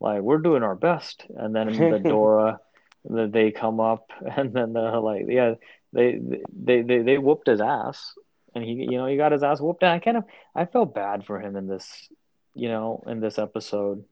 like 0.00 0.20
we're 0.20 0.36
doing 0.38 0.62
our 0.62 0.74
best 0.74 1.24
and 1.34 1.56
then 1.56 1.66
the 1.92 1.98
Dora 1.98 2.60
the, 3.08 3.26
they 3.26 3.50
come 3.50 3.80
up 3.80 4.10
and 4.36 4.52
then 4.52 4.74
they're 4.74 4.98
like 5.00 5.24
yeah 5.28 5.54
they 5.94 6.20
they 6.52 6.82
they 6.82 6.98
they 6.98 7.16
whooped 7.16 7.46
his 7.46 7.62
ass 7.62 8.12
and 8.58 8.66
he 8.66 8.72
you 8.90 8.98
know 8.98 9.06
he 9.06 9.16
got 9.16 9.32
his 9.32 9.42
ass 9.42 9.60
whooped 9.60 9.82
and 9.82 9.92
I 9.92 9.98
kind 9.98 10.16
of 10.16 10.24
I 10.54 10.66
felt 10.66 10.94
bad 10.94 11.24
for 11.24 11.40
him 11.40 11.56
in 11.56 11.66
this 11.66 12.08
you 12.54 12.68
know 12.68 13.02
in 13.06 13.20
this 13.20 13.38
episode 13.38 14.04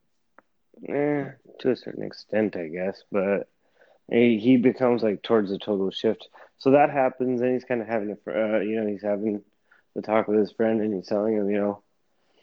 Eh, 0.85 1.25
to 1.61 1.71
a 1.71 1.77
certain 1.77 2.05
extent, 2.05 2.55
I 2.55 2.69
guess, 2.69 3.03
but 3.11 3.49
he, 4.11 4.59
becomes 4.59 5.03
like 5.03 5.23
towards 5.23 5.51
a 5.51 5.59
total 5.59 5.91
shift. 5.91 6.29
So 6.59 6.73
that 6.73 6.91
happens, 6.91 7.41
and 7.41 7.53
he's 7.53 7.65
kind 7.65 7.81
of 7.81 7.89
having 7.89 8.11
a, 8.11 8.31
uh, 8.31 8.61
you 8.61 8.81
know, 8.81 8.87
he's 8.87 9.03
having 9.03 9.43
the 9.95 10.03
talk 10.03 10.29
with 10.29 10.39
his 10.39 10.53
friend, 10.53 10.83
and 10.83 10.93
he's 10.93 11.07
telling 11.07 11.35
him, 11.35 11.51
you 11.51 11.59
know, 11.59 11.83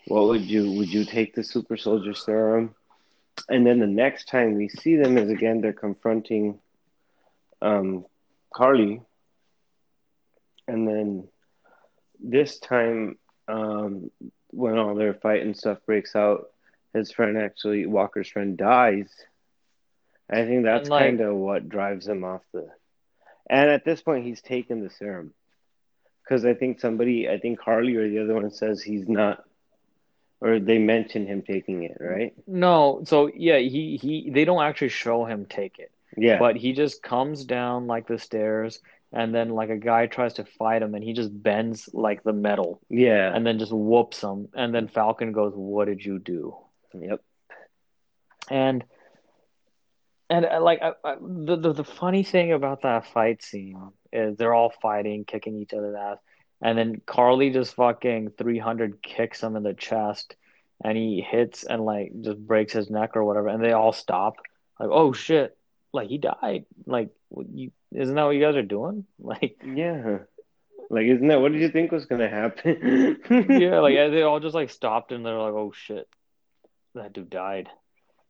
what 0.07 0.27
would 0.27 0.41
you 0.41 0.71
would 0.73 0.91
you 0.91 1.05
take 1.05 1.35
the 1.35 1.43
super 1.43 1.77
soldier 1.77 2.13
serum? 2.13 2.73
And 3.49 3.65
then 3.65 3.79
the 3.79 3.87
next 3.87 4.27
time 4.27 4.55
we 4.55 4.67
see 4.67 4.95
them 4.95 5.17
is 5.17 5.29
again 5.29 5.61
they're 5.61 5.73
confronting 5.73 6.59
um, 7.61 8.05
Karli, 8.53 9.01
and 10.67 10.87
then 10.87 11.27
this 12.23 12.59
time 12.59 13.17
um, 13.47 14.09
when 14.51 14.77
all 14.77 14.95
their 14.95 15.13
fight 15.13 15.41
and 15.43 15.55
stuff 15.55 15.77
breaks 15.85 16.15
out, 16.15 16.49
his 16.93 17.11
friend 17.11 17.37
actually 17.37 17.85
Walker's 17.85 18.29
friend 18.29 18.57
dies. 18.57 19.09
I 20.29 20.45
think 20.45 20.63
that's 20.63 20.89
like- 20.89 21.03
kind 21.03 21.21
of 21.21 21.35
what 21.35 21.69
drives 21.69 22.07
him 22.07 22.23
off 22.23 22.41
the. 22.53 22.67
And 23.49 23.69
at 23.69 23.83
this 23.83 24.01
point, 24.01 24.25
he's 24.25 24.41
taken 24.41 24.81
the 24.81 24.89
serum 24.89 25.33
because 26.23 26.45
I 26.45 26.53
think 26.53 26.79
somebody, 26.79 27.27
I 27.29 27.37
think 27.39 27.59
Karli 27.59 27.95
or 27.97 28.09
the 28.09 28.19
other 28.19 28.33
one 28.35 28.49
says 28.51 28.81
he's 28.81 29.07
not, 29.07 29.43
or 30.39 30.59
they 30.59 30.77
mention 30.77 31.27
him 31.27 31.41
taking 31.41 31.83
it, 31.83 31.97
right? 31.99 32.33
no 32.47 33.01
so 33.05 33.29
yeah 33.35 33.57
he 33.57 33.97
he 33.97 34.29
they 34.29 34.45
don't 34.45 34.63
actually 34.63 34.89
show 34.89 35.25
him 35.25 35.45
take 35.45 35.77
it 35.79 35.91
Yeah, 36.15 36.39
But 36.39 36.55
he 36.55 36.71
just 36.73 37.03
comes 37.03 37.43
down 37.43 37.87
like 37.87 38.07
the 38.07 38.17
stairs, 38.19 38.79
and 39.13 39.33
then 39.33 39.49
like 39.49 39.69
a 39.69 39.77
guy 39.77 40.07
tries 40.07 40.33
to 40.33 40.43
fight 40.43 40.81
him, 40.81 40.95
and 40.95 41.03
he 41.03 41.13
just 41.13 41.31
bends 41.31 41.87
like 41.93 42.23
the 42.23 42.33
metal, 42.33 42.81
yeah, 42.89 43.33
and 43.33 43.45
then 43.45 43.59
just 43.59 43.71
whoops 43.71 44.21
him. 44.21 44.49
And 44.55 44.73
then 44.73 44.87
Falcon 44.87 45.31
goes, 45.31 45.53
"What 45.55 45.85
did 45.85 46.03
you 46.03 46.17
do?" 46.17 46.57
yep, 46.99 47.21
And 48.49 48.83
and 50.29 50.45
uh, 50.45 50.61
like 50.61 50.81
I, 50.81 50.93
I, 51.03 51.15
the, 51.21 51.55
the 51.55 51.73
the 51.73 51.83
funny 51.83 52.23
thing 52.23 52.53
about 52.53 52.81
that 52.81 53.05
fight 53.13 53.43
scene 53.43 53.91
is 54.11 54.35
they're 54.35 54.53
all 54.53 54.73
fighting, 54.81 55.25
kicking 55.25 55.57
each 55.57 55.73
other's 55.73 55.95
ass, 55.95 56.17
and 56.59 56.75
then 56.75 57.01
Karli 57.05 57.51
just 57.51 57.75
fucking 57.75 58.31
three 58.35 58.57
hundred 58.57 59.03
kicks 59.03 59.43
him 59.43 59.55
in 59.55 59.61
the 59.61 59.75
chest, 59.75 60.35
and 60.83 60.97
he 60.97 61.21
hits 61.21 61.63
and 61.63 61.85
like 61.85 62.11
just 62.21 62.39
breaks 62.39 62.73
his 62.73 62.89
neck 62.89 63.11
or 63.15 63.23
whatever, 63.23 63.49
and 63.49 63.63
they 63.63 63.73
all 63.73 63.93
stop, 63.93 64.37
like, 64.79 64.89
"Oh 64.91 65.13
shit!" 65.13 65.55
Like 65.93 66.09
he 66.09 66.17
died. 66.17 66.65
Like 66.87 67.09
you 67.53 67.71
isn't 67.93 68.15
that 68.15 68.23
what 68.23 68.31
you 68.31 68.41
guys 68.41 68.55
are 68.55 68.63
doing? 68.63 69.05
Like 69.19 69.57
yeah. 69.65 70.19
Like, 70.89 71.07
isn't 71.07 71.27
that 71.27 71.41
what 71.41 71.51
did 71.51 71.61
you 71.61 71.69
think 71.69 71.91
was 71.91 72.05
gonna 72.05 72.29
happen? 72.29 73.19
yeah, 73.49 73.79
like 73.79 73.95
they 73.95 74.21
all 74.21 74.39
just 74.39 74.55
like 74.55 74.69
stopped 74.69 75.11
and 75.11 75.25
they're 75.25 75.39
like, 75.39 75.53
"Oh 75.53 75.71
shit, 75.73 76.07
that 76.93 77.13
dude 77.13 77.29
died." 77.29 77.69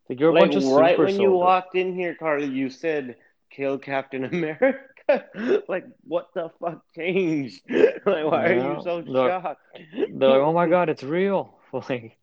Like 0.07 0.19
you're 0.19 0.29
a 0.29 0.33
like 0.33 0.51
bunch 0.51 0.63
of 0.63 0.71
right 0.71 0.97
when 0.97 1.19
you 1.19 1.31
walked 1.31 1.75
in 1.75 1.93
here, 1.93 2.15
Karli, 2.15 2.47
you 2.47 2.69
said 2.69 3.15
kill 3.49 3.77
Captain 3.77 4.25
America. 4.25 4.79
like, 5.67 5.85
what 6.03 6.27
the 6.33 6.51
fuck 6.61 6.83
changed? 6.95 7.61
like, 7.69 8.05
why 8.05 8.47
are 8.47 8.53
you 8.53 8.81
so 8.83 8.99
look, 8.99 9.29
shocked? 9.29 9.61
They're 9.93 10.29
like, 10.29 10.39
"Oh 10.39 10.53
my 10.53 10.67
god, 10.67 10.89
it's 10.89 11.03
real!" 11.03 11.57
Like 11.73 12.17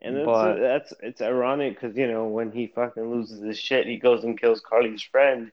And 0.00 0.16
that's 0.16 0.26
But- 0.26 0.60
that's 0.60 0.94
it's 1.02 1.20
ironic 1.20 1.74
because 1.78 1.96
you 1.96 2.06
know 2.06 2.28
when 2.28 2.52
he 2.52 2.68
fucking 2.68 3.10
loses 3.10 3.42
his 3.42 3.58
shit, 3.58 3.86
he 3.86 3.96
goes 3.96 4.24
and 4.24 4.40
kills 4.40 4.60
Karli's 4.60 5.02
friend, 5.02 5.50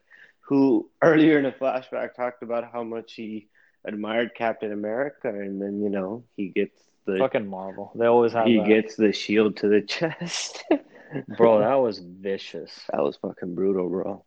who 0.50 0.90
earlier 1.00 1.38
in 1.38 1.46
a 1.46 1.52
flashback 1.52 2.14
talked 2.14 2.42
about 2.42 2.70
how 2.72 2.82
much 2.82 3.14
he 3.14 3.48
admired 3.84 4.32
Captain 4.34 4.72
America, 4.72 5.28
and 5.28 5.62
then 5.62 5.80
you 5.80 5.88
know 5.88 6.24
he 6.36 6.48
gets 6.48 6.78
the 7.06 7.18
fucking 7.18 7.46
Marvel. 7.48 7.92
They 7.94 8.06
always 8.06 8.32
have 8.32 8.46
he 8.46 8.58
that. 8.58 8.66
gets 8.66 8.96
the 8.96 9.12
shield 9.12 9.56
to 9.58 9.68
the 9.68 9.80
chest. 9.96 10.64
Bro, 11.36 11.60
that 11.60 11.74
was 11.76 11.98
vicious. 12.00 12.72
that 12.92 13.00
was 13.02 13.16
fucking 13.16 13.54
brutal, 13.54 13.88
bro. 13.88 14.24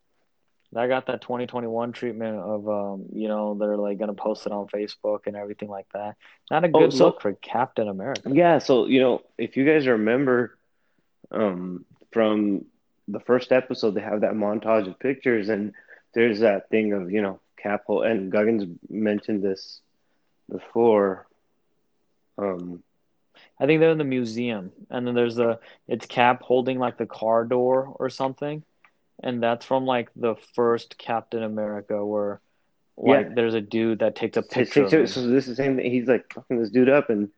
I 0.76 0.88
got 0.88 1.06
that 1.06 1.22
2021 1.22 1.92
treatment 1.92 2.38
of 2.38 2.68
um, 2.68 3.06
you 3.14 3.28
know, 3.28 3.54
they're 3.60 3.78
like 3.78 4.00
gonna 4.00 4.14
post 4.16 4.46
it 4.48 4.52
on 4.54 4.68
Facebook 4.68 5.28
and 5.28 5.36
everything 5.36 5.70
like 5.70 5.88
that. 5.94 6.16
Not 6.50 6.64
a 6.64 6.70
Oh, 6.74 6.80
good 6.80 6.94
so- 6.94 7.06
look 7.06 7.22
for 7.22 7.34
Captain 7.34 7.88
America. 7.90 8.32
Yeah, 8.34 8.58
so 8.60 8.88
you 8.88 9.02
know, 9.02 9.22
if 9.38 9.56
you 9.58 9.66
guys 9.66 9.86
remember 9.88 10.58
um 11.32 11.86
from 12.12 12.66
the 13.10 13.20
first 13.20 13.52
episode, 13.52 13.92
they 13.96 14.02
have 14.02 14.22
that 14.22 14.34
montage 14.34 14.88
of 14.88 14.98
pictures 14.98 15.50
and 15.50 15.74
there's 16.14 16.40
that 16.40 16.70
thing 16.70 16.94
of, 16.94 17.12
you 17.12 17.22
know, 17.22 17.40
Cap 17.58 17.84
hold, 17.88 18.06
and 18.06 18.32
Guggins 18.32 18.66
mentioned 18.90 19.42
this 19.44 19.80
before. 20.52 21.28
Um, 22.38 22.84
I 23.60 23.66
think 23.66 23.80
they're 23.80 23.92
in 23.92 23.98
the 23.98 24.04
museum, 24.04 24.72
and 24.90 25.08
then 25.08 25.16
there's 25.16 25.40
a 25.40 25.60
it's 25.88 26.06
Cap 26.06 26.42
holding 26.42 26.80
like 26.80 26.98
the 26.98 27.06
car 27.06 27.46
door 27.46 27.96
or 28.00 28.10
something, 28.10 28.64
and 29.22 29.42
that's 29.42 29.66
from 29.66 29.86
like 29.86 30.10
the 30.16 30.36
first 30.56 30.98
Captain 30.98 31.44
America 31.44 32.06
where 32.06 32.42
like 32.98 33.28
Yeah. 33.28 33.34
there's 33.36 33.54
a 33.54 33.62
dude 33.62 34.00
that 34.00 34.16
takes 34.16 34.38
a 34.38 34.42
picture 34.44 34.88
so, 34.88 34.98
this 35.02 35.18
is 35.18 35.48
the 35.48 35.56
same 35.56 35.78
thing. 35.78 35.90
He's 35.92 36.08
like 36.08 36.32
fucking 36.34 36.60
this 36.60 36.70
dude 36.70 36.90
up, 36.90 37.10
and 37.10 37.30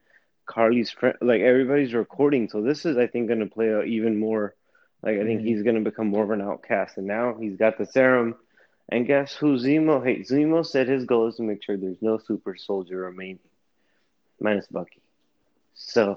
Karli's 0.47 0.89
friend, 0.91 1.15
like 1.21 1.41
everybody's 1.41 1.93
recording. 1.93 2.49
So 2.49 2.61
this 2.61 2.85
is, 2.85 2.97
I 2.97 3.07
think, 3.07 3.27
going 3.27 3.39
to 3.39 3.45
play 3.45 3.73
out 3.73 3.87
even 3.87 4.17
more. 4.17 4.55
Like 5.03 5.19
I 5.19 5.23
think 5.23 5.41
Mhm. 5.41 5.45
he's 5.45 5.63
going 5.63 5.75
to 5.75 5.81
become 5.89 6.07
more 6.07 6.23
of 6.23 6.31
an 6.31 6.41
outcast, 6.41 6.97
and 6.97 7.07
now 7.07 7.35
he's 7.35 7.57
got 7.57 7.77
the 7.77 7.85
serum. 7.85 8.35
And 8.89 9.07
guess 9.07 9.33
who 9.33 9.55
Zemo 9.57 10.03
hates? 10.03 10.31
Zemo 10.31 10.65
said 10.65 10.87
his 10.87 11.05
goal 11.05 11.27
is 11.27 11.35
to 11.35 11.43
make 11.43 11.63
sure 11.63 11.75
there's 11.77 12.01
no 12.01 12.17
super 12.17 12.55
soldier 12.55 12.97
remaining, 12.97 13.39
minus 14.39 14.67
Bucky. 14.67 15.01
So 15.73 16.15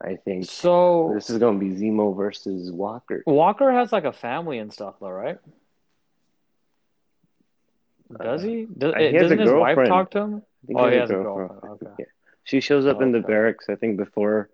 I 0.00 0.16
think 0.16 0.44
So 0.44 1.12
this 1.14 1.30
is 1.30 1.38
going 1.38 1.58
to 1.58 1.64
be 1.64 1.72
Zemo 1.72 2.14
versus 2.16 2.70
Walker. 2.70 3.22
Walker 3.26 3.72
has 3.72 3.90
like 3.92 4.04
a 4.04 4.12
family 4.12 4.58
and 4.58 4.72
stuff 4.72 4.96
though, 5.00 5.10
right? 5.10 5.38
Does 8.20 8.42
he? 8.42 8.66
Does, 8.76 8.94
Uh, 8.94 8.98
he 8.98 9.12
doesn't 9.12 9.38
his 9.38 9.52
wife 9.52 9.76
talk 9.86 10.10
to 10.12 10.20
him? 10.20 10.42
Oh, 10.74 10.88
he 10.88 10.96
has 10.96 11.10
a 11.10 11.14
girlfriend. 11.14 11.50
girlfriend. 11.50 11.78
Okay. 11.82 11.94
Yeah. 12.00 12.04
She 12.44 12.60
shows 12.60 12.86
up 12.86 13.02
in 13.02 13.12
the 13.12 13.18
Okay. 13.18 13.26
barracks, 13.26 13.68
I 13.68 13.74
think, 13.74 13.96
before 13.98 14.48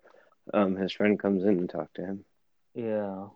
um, 0.53 0.75
his 0.75 0.91
friend 0.91 1.17
comes 1.17 1.43
in 1.43 1.59
and 1.59 1.69
talk 1.69 1.93
to 1.93 2.01
him. 2.05 2.25
Yeah. 2.73 3.27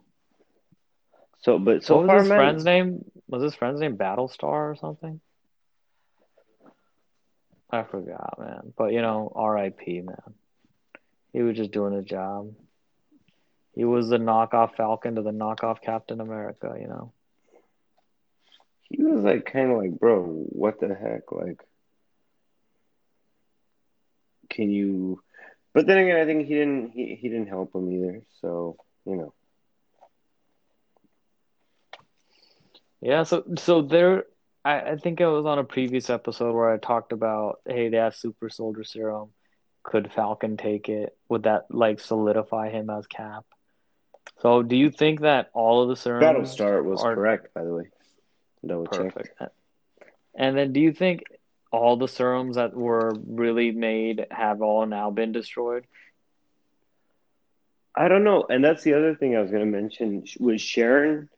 So, 1.42 1.58
but 1.58 1.84
so 1.84 1.96
what 1.98 2.04
was 2.04 2.10
far, 2.10 2.20
his 2.20 2.30
man, 2.30 2.38
friend's 2.38 2.66
name? 2.66 3.12
Was 3.28 3.44
his 3.44 3.56
friend's 3.56 3.80
name 3.80 3.98
Battlestar 3.98 4.44
or 4.44 4.76
something? 4.80 5.22
I 7.70 7.84
forgot, 7.84 8.38
man. 8.40 8.74
But 8.78 8.94
you 8.94 9.02
know, 9.02 9.32
R.I.P. 9.36 10.02
Man. 10.02 10.34
He 11.32 11.42
was 11.42 11.56
just 11.56 11.72
doing 11.72 11.94
his 11.94 12.06
job. 12.06 12.54
He 13.76 13.86
was 13.86 14.10
the 14.10 14.18
knockoff 14.18 14.76
Falcon 14.76 15.16
to 15.16 15.22
the 15.22 15.32
knockoff 15.32 15.82
Captain 15.82 16.20
America. 16.20 16.76
You 16.80 16.88
know. 16.88 17.14
he 18.90 19.04
was 19.04 19.24
like 19.24 19.46
kind 19.46 19.72
of 19.72 19.78
like, 19.78 20.00
bro, 20.00 20.24
what 20.26 20.80
the 20.80 20.94
heck? 20.94 21.32
Like, 21.32 21.62
can 24.50 24.72
you? 24.72 25.22
But 25.74 25.86
then 25.86 26.00
again, 26.00 26.18
I 26.18 26.26
think 26.26 26.48
he 26.48 26.56
didn't. 26.56 26.92
He, 26.92 27.16
he 27.16 27.30
didn't 27.30 27.48
help 27.48 27.74
him 27.76 27.92
either. 27.92 28.24
So 28.42 28.78
you 29.06 29.16
know, 29.16 29.34
Yeah. 33.02 33.24
So 33.24 33.44
so 33.58 33.82
there. 33.82 34.26
I, 34.66 34.82
I 34.82 34.96
think 34.98 35.22
it 35.22 35.26
was 35.26 35.46
on 35.46 35.58
a 35.58 35.64
previous 35.64 36.10
episode 36.10 36.54
where 36.54 36.70
I 36.70 36.78
talked 36.78 37.14
about, 37.14 37.62
hey, 37.66 37.88
they 37.88 37.98
have 37.98 38.16
super 38.16 38.50
soldier 38.50 38.84
serum. 38.84 39.30
Could 39.84 40.12
Falcon 40.12 40.58
take 40.58 40.90
it? 40.90 41.16
Would 41.30 41.44
that 41.44 41.68
like 41.70 42.02
solidify 42.02 42.70
him 42.70 42.90
as 42.90 43.08
Cap? 43.08 43.46
So 44.42 44.64
do 44.64 44.76
you 44.76 44.92
think 44.92 45.22
that 45.22 45.50
all 45.54 45.82
of 45.82 45.90
the 45.90 45.96
serums 45.96 46.24
Battlestar 46.56 46.84
was 46.84 47.02
are 47.02 47.16
correct, 47.16 47.54
by 47.54 47.64
the 47.64 47.74
way. 47.74 47.86
Double 48.66 48.88
check. 48.88 49.14
perfect? 49.14 49.42
And 50.36 50.58
then 50.58 50.74
do 50.74 50.80
you 50.80 50.94
think 50.94 51.24
all 51.72 51.98
the 51.98 52.08
serums 52.08 52.56
that 52.56 52.74
were 52.74 53.12
really 53.28 53.72
made 53.72 54.26
have 54.32 54.62
all 54.62 54.86
now 54.86 55.12
been 55.12 55.32
destroyed? 55.32 55.86
I 57.96 58.08
don't 58.08 58.24
know, 58.24 58.46
and 58.50 58.64
that's 58.64 58.84
the 58.84 58.94
other 58.94 59.16
thing 59.16 59.36
I 59.36 59.42
was 59.42 59.52
going 59.52 59.66
to 59.66 59.72
mention 59.72 60.24
was 60.40 60.62
Sharon. 60.62 61.30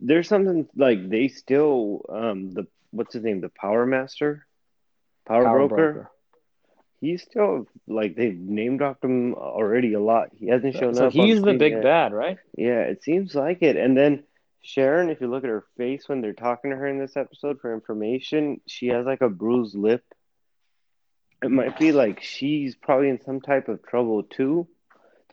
There's 0.00 0.28
something 0.28 0.68
like 0.76 1.08
they 1.08 1.28
still 1.28 2.04
um 2.08 2.50
the 2.52 2.66
what's 2.90 3.14
his 3.14 3.22
name 3.22 3.40
the 3.40 3.50
Power 3.50 3.86
Master, 3.86 4.46
Power, 5.26 5.44
Power 5.44 5.68
broker. 5.68 5.92
broker. 5.92 6.10
He's 7.00 7.22
still 7.22 7.66
like 7.86 8.14
they've 8.16 8.38
name 8.38 8.76
dropped 8.76 9.04
him 9.04 9.34
already 9.34 9.94
a 9.94 10.00
lot. 10.00 10.30
He 10.32 10.48
hasn't 10.48 10.74
shown 10.76 10.94
So 10.94 11.06
up. 11.06 11.16
on 11.16 11.26
he's 11.26 11.40
the 11.42 11.54
big 11.54 11.72
yet. 11.72 11.82
bad, 11.82 12.12
right? 12.12 12.38
Yeah, 12.56 12.80
it 12.82 13.02
seems 13.02 13.34
like 13.34 13.62
it. 13.62 13.76
And 13.76 13.96
then 13.96 14.24
Sharon, 14.62 15.08
if 15.10 15.20
you 15.20 15.28
look 15.28 15.44
at 15.44 15.50
her 15.50 15.64
face 15.76 16.08
when 16.08 16.20
they're 16.20 16.32
talking 16.34 16.70
to 16.70 16.76
her 16.76 16.86
in 16.86 16.98
this 16.98 17.16
episode 17.16 17.60
for 17.60 17.72
information, 17.72 18.60
she 18.66 18.88
has 18.88 19.06
like 19.06 19.22
a 19.22 19.28
bruised 19.30 19.74
lip. 19.74 20.04
It 21.42 21.50
might 21.50 21.78
be 21.78 21.92
like 21.92 22.22
she's 22.22 22.74
probably 22.74 23.08
in 23.08 23.20
some 23.22 23.40
type 23.40 23.68
of 23.68 23.82
trouble 23.82 24.22
too. 24.22 24.68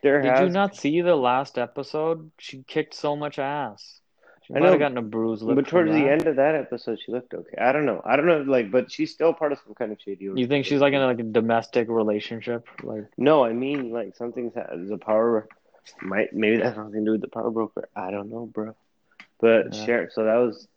There 0.01 0.21
Did 0.21 0.31
has 0.31 0.41
you 0.41 0.49
not 0.49 0.75
see 0.75 1.01
the 1.01 1.15
last 1.15 1.57
episode? 1.57 2.31
She 2.39 2.63
kicked 2.63 2.93
so 2.93 3.15
much 3.15 3.39
ass. 3.39 3.99
She 4.47 4.53
I 4.53 4.59
might 4.59 4.65
know, 4.65 4.71
have 4.71 4.79
gotten 4.79 4.97
a 4.97 5.01
bruised 5.01 5.43
lip 5.43 5.57
but 5.57 5.67
towards 5.67 5.91
the 5.91 6.07
end 6.09 6.25
of 6.25 6.37
that 6.37 6.55
episode, 6.55 6.99
she 7.05 7.11
looked 7.11 7.33
okay. 7.33 7.57
I 7.57 7.73
don't 7.73 7.85
know. 7.85 8.01
I 8.05 8.15
don't 8.15 8.25
know. 8.25 8.39
Like, 8.39 8.71
but 8.71 8.89
she's 8.89 9.11
still 9.11 9.33
part 9.33 9.51
of 9.51 9.59
some 9.65 9.73
kind 9.75 9.91
of 9.91 9.99
shady. 9.99 10.23
You 10.23 10.47
think 10.47 10.65
she's 10.65 10.79
like 10.79 10.93
in 10.93 11.01
like 11.01 11.19
a 11.19 11.23
domestic 11.23 11.89
relationship? 11.89 12.65
Like, 12.81 13.07
No, 13.17 13.43
I 13.43 13.51
mean 13.51 13.91
like 13.91 14.15
something's 14.15 14.53
the 14.53 14.97
power. 14.97 15.49
Might 16.01 16.31
maybe 16.33 16.57
that's 16.57 16.75
something 16.75 17.01
to 17.01 17.05
do 17.05 17.11
with 17.13 17.21
the 17.21 17.27
power 17.27 17.49
broker. 17.51 17.89
I 17.95 18.11
don't 18.11 18.29
know, 18.29 18.45
bro. 18.45 18.75
But 19.39 19.73
Yeah. 19.73 19.85
Sharon, 19.85 20.09
so 20.11 20.23
that 20.23 20.35
was 20.35 20.67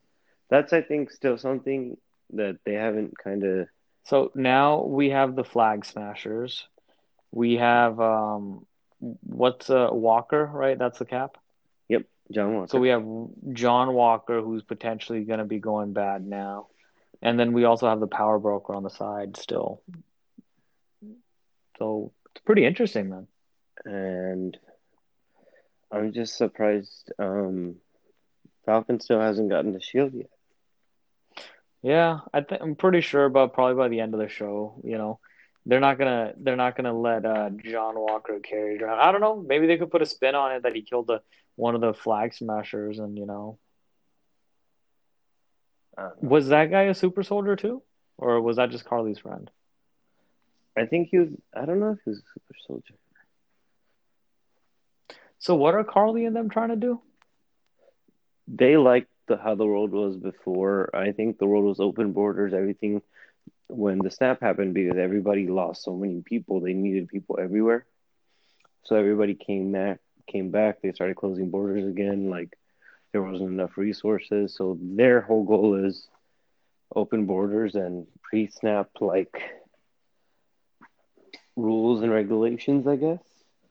that's 0.48 0.72
I 0.72 0.83
think 0.83 1.12
still 1.12 1.38
something 1.38 1.96
that 2.33 2.59
they 2.64 2.74
haven't 2.74 3.16
kind 3.18 3.44
of. 3.44 3.68
so 4.04 4.33
now 4.35 4.83
we 4.83 5.11
have 5.11 5.37
the 5.37 5.44
Flag 5.44 5.85
Smashers. 5.85 6.66
We 7.30 7.56
have 7.56 8.00
um, 8.00 8.66
what's 8.98 9.70
uh 9.70 9.90
Walker, 9.92 10.44
right? 10.52 10.78
That's 10.78 10.98
the 10.98 11.04
cap. 11.04 11.37
Yep, 11.88 12.02
John 12.31 12.55
Walker. 12.55 12.69
So 12.69 12.79
we 12.79 12.88
have 12.88 13.05
John 13.53 13.93
Walker, 13.93 14.40
who's 14.40 14.62
potentially 14.62 15.25
going 15.25 15.38
to 15.38 15.45
be 15.45 15.59
going 15.59 15.93
bad 15.93 16.27
now, 16.27 16.69
and 17.23 17.38
then 17.38 17.53
we 17.53 17.64
also 17.64 17.88
have 17.88 18.01
the 18.01 18.07
Power 18.07 18.38
Broker 18.38 18.75
on 18.75 18.83
the 18.83 18.90
side 18.90 19.37
still. 19.37 19.83
So 21.79 22.12
it's 22.35 22.45
pretty 22.45 22.64
interesting, 22.64 23.09
man. 23.09 23.27
and 23.85 24.59
I'm 25.90 26.12
just 26.12 26.37
surprised 26.37 27.12
um, 27.19 27.77
Falcon 28.64 29.01
still 29.01 29.21
hasn't 29.21 29.51
gotten 29.51 29.73
the 29.73 29.81
shield 29.81 30.14
yet. 30.14 30.31
Yeah, 31.83 32.21
I 32.33 32.43
think 32.43 32.61
I'm 32.62 32.77
pretty 32.77 33.01
sure, 33.01 33.29
but 33.31 33.55
probably 33.55 33.77
by 33.77 33.88
the 33.88 34.01
end 34.01 34.12
of 34.12 34.21
the 34.21 34.29
show, 34.29 34.81
you 34.85 34.99
know, 34.99 35.19
they're 35.66 35.81
not 35.81 35.99
gonna 35.99 36.35
they're 36.38 36.57
not 36.57 36.77
gonna 36.77 36.99
let 36.99 37.25
uh, 37.25 37.51
John 37.64 37.99
Walker 37.99 38.38
carry 38.40 38.77
it 38.77 38.83
around. 38.83 39.01
I 39.01 39.12
don't 39.12 39.21
know. 39.21 39.43
Maybe 39.43 39.66
they 39.66 39.79
could 39.79 39.90
put 39.90 40.03
a 40.03 40.07
spin 40.07 40.35
on 40.35 40.53
it 40.53 40.62
that 40.62 40.75
he 40.75 40.83
killed 40.83 41.07
the 41.07 41.23
one 41.61 41.75
of 41.77 41.81
the 41.83 41.94
flag 41.94 42.35
smashers, 42.35 42.99
and 42.99 43.18
you 43.18 43.27
know, 43.27 43.59
Uh, 45.96 46.11
was 46.20 46.49
that 46.49 46.70
guy 46.70 46.85
a 46.85 46.94
super 46.94 47.23
soldier 47.23 47.57
too, 47.57 47.83
or 48.16 48.40
was 48.40 48.57
that 48.57 48.70
just 48.70 48.85
Karli's 48.85 49.18
friend? 49.18 49.51
I 50.77 50.87
think 50.87 51.09
he 51.11 51.18
was. 51.18 51.29
I 51.55 51.66
don't 51.66 51.81
know 51.81 51.92
if 51.92 51.99
he 52.05 52.11
was 52.11 52.18
a 52.18 52.31
super 52.35 52.55
soldier. 52.66 52.94
So 55.38 55.55
what 55.57 55.75
are 55.75 55.85
Carly 55.85 56.25
and 56.27 56.37
them 56.37 56.49
trying 56.51 56.70
to 56.70 56.77
do? 56.77 57.01
They 58.49 58.77
liked 58.77 59.11
the, 59.29 59.37
how 59.37 59.55
the 59.55 59.66
world 59.66 59.92
was 59.92 60.16
before. 60.16 60.90
I 60.94 61.12
think 61.12 61.38
the 61.38 61.46
world 61.46 61.64
was 61.64 61.81
open 61.81 62.12
borders, 62.12 62.53
everything. 62.55 63.03
When 63.68 63.99
the 63.99 64.11
snap 64.11 64.40
happened, 64.40 64.75
because 64.75 64.96
everybody 64.99 65.46
lost 65.49 65.83
so 65.83 65.96
many 65.96 66.23
people, 66.23 66.61
they 66.61 66.75
needed 66.75 67.09
people 67.09 67.38
everywhere. 67.40 67.87
So 68.85 68.96
everybody 68.96 69.35
came 69.35 69.73
back. 69.73 70.01
Came 70.31 70.51
back. 70.51 70.81
They 70.83 70.93
started 70.93 71.16
closing 71.16 71.51
borders 71.51 71.87
again. 71.87 72.31
Like 72.31 72.57
there 73.12 73.23
wasn't 73.23 73.51
enough 73.51 73.77
resources. 73.77 74.55
So 74.57 74.79
their 74.81 75.21
whole 75.21 75.45
goal 75.45 75.85
is 75.85 76.09
open 76.95 77.27
borders 77.27 77.75
and 77.75 78.07
pre-snap 78.23 78.88
like 79.01 79.43
rules 81.57 82.03
and 82.03 82.12
regulations. 82.12 82.87
I 82.87 82.97
guess. 82.97 83.21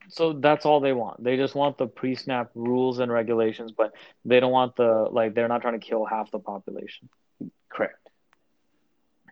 So 0.10 0.34
that's 0.34 0.66
all 0.66 0.80
they 0.80 0.94
want. 0.94 1.24
They 1.24 1.38
just 1.38 1.56
want 1.56 1.78
the 1.78 1.88
pre-snap 1.88 2.52
rules 2.56 3.00
and 3.00 3.12
regulations, 3.12 3.72
but 3.72 3.94
they 4.26 4.40
don't 4.40 4.52
want 4.52 4.76
the 4.76 5.08
like 5.12 5.36
they're 5.36 5.48
not 5.48 5.62
trying 5.62 5.80
to 5.80 5.86
kill 5.86 6.06
half 6.06 6.32
the 6.32 6.40
population. 6.40 7.10
Correct. 7.70 8.10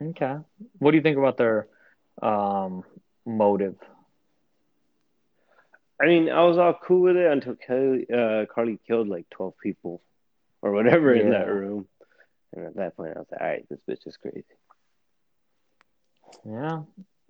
Okay. 0.02 0.38
What 0.80 0.92
do 0.92 0.98
you 0.98 1.04
think 1.04 1.18
about 1.18 1.38
their 1.38 1.68
um 2.22 2.84
motive? 3.26 3.76
I 6.02 6.06
mean, 6.06 6.30
I 6.30 6.44
was 6.44 6.58
all 6.58 6.74
cool 6.74 7.02
with 7.02 7.18
it 7.18 7.32
until 7.32 7.56
Kelly, 7.56 8.06
uh, 8.14 8.46
Karli 8.54 8.80
killed 8.88 9.08
like 9.08 9.30
12 9.32 9.54
people 9.62 10.02
or 10.62 10.72
whatever 10.72 11.14
in 11.14 11.32
that 11.32 11.48
room. 11.48 11.88
And 12.56 12.66
at 12.66 12.76
that 12.76 12.96
point, 12.96 13.14
I 13.16 13.20
was 13.20 13.28
like, 13.32 13.42
all 13.42 13.48
right, 13.48 13.66
this 13.70 13.80
bitch 13.90 14.08
is 14.08 14.18
crazy. 14.18 14.44
Yeah, 16.46 16.82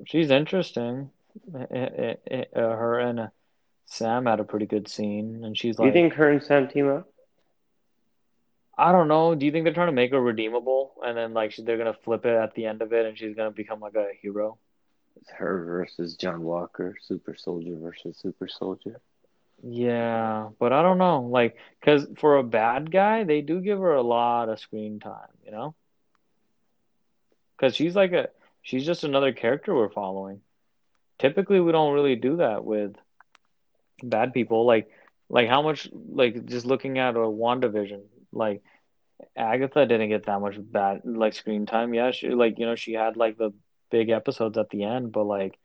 she's 0.06 0.30
interesting. 0.30 1.12
Eh, 1.56 1.65
eh, 1.71 2.13
eh, 2.30 2.43
uh, 2.56 2.60
her 2.60 2.99
and 2.99 3.19
uh, 3.19 3.27
Sam 3.86 4.25
had 4.25 4.39
a 4.39 4.43
pretty 4.43 4.65
good 4.65 4.88
scene, 4.88 5.43
and 5.43 5.58
she's 5.58 5.77
like 5.77 5.86
Do 5.86 5.88
you 5.88 5.93
think 5.93 6.13
her 6.13 6.30
and 6.30 6.43
Sam 6.43 6.67
team 6.67 6.89
up? 6.89 7.08
I 8.77 8.91
don't 8.91 9.08
know. 9.08 9.34
Do 9.34 9.45
you 9.45 9.51
think 9.51 9.63
they're 9.63 9.73
trying 9.73 9.88
to 9.88 9.93
make 9.93 10.12
her 10.12 10.21
redeemable, 10.21 10.93
and 11.03 11.17
then 11.17 11.34
like 11.34 11.51
she, 11.51 11.63
they're 11.63 11.77
gonna 11.77 11.95
flip 12.03 12.25
it 12.25 12.36
at 12.36 12.53
the 12.53 12.65
end 12.65 12.82
of 12.82 12.93
it, 12.93 13.06
and 13.06 13.17
she's 13.17 13.36
gonna 13.36 13.51
become 13.51 13.80
like 13.80 13.95
a 13.95 14.10
hero? 14.21 14.58
Her 15.38 15.63
versus 15.65 16.15
John 16.15 16.41
Walker, 16.41 16.95
super 17.01 17.36
soldier 17.36 17.75
versus 17.77 18.17
super 18.17 18.47
soldier. 18.47 19.01
Yeah, 19.63 20.49
but 20.60 20.71
I 20.73 20.82
don't 20.82 20.97
know. 20.97 21.21
Like, 21.23 21.58
because 21.80 22.08
for 22.17 22.38
a 22.38 22.43
bad 22.43 22.91
guy, 22.91 23.23
they 23.23 23.41
do 23.41 23.62
give 23.62 23.80
her 23.80 23.93
a 23.93 24.01
lot 24.03 24.49
of 24.49 24.60
screen 24.60 24.99
time, 24.99 25.30
you 25.43 25.51
know? 25.51 25.75
because 27.58 27.75
she's 27.75 27.95
like 27.95 28.12
a 28.13 28.30
she's 28.62 28.86
just 28.86 29.03
another 29.03 29.32
character 29.34 29.73
we're 29.73 29.89
following. 29.89 30.41
Typically, 31.19 31.60
we 31.60 31.71
don't 31.71 31.93
really 31.93 32.15
do 32.15 32.38
that 32.38 32.63
with 32.63 32.95
bad 34.03 34.34
people. 34.34 34.65
Like 34.65 34.89
like 35.30 35.49
how 35.49 35.62
much 35.62 35.89
like 35.93 36.45
just 36.45 36.65
looking 36.65 36.99
at 36.99 37.15
a 37.15 37.19
WandaVision, 37.19 38.01
like 38.32 38.62
Agatha 39.36 39.86
didn't 39.86 40.10
get 40.10 40.25
that 40.25 40.41
much 40.41 40.56
bad 40.60 41.01
like 41.06 41.34
screen 41.34 41.65
time. 41.65 41.93
Yeah, 41.93 42.12
she 42.12 42.30
like 42.30 42.60
you 42.60 42.65
know 42.65 42.75
she 42.75 42.93
had 42.93 43.17
like 43.17 43.38
the 43.38 43.51
big 43.89 44.10
episodes 44.10 44.58
at 44.58 44.69
the 44.69 44.84
end, 44.84 45.12
but 45.12 45.23
like 45.26 45.58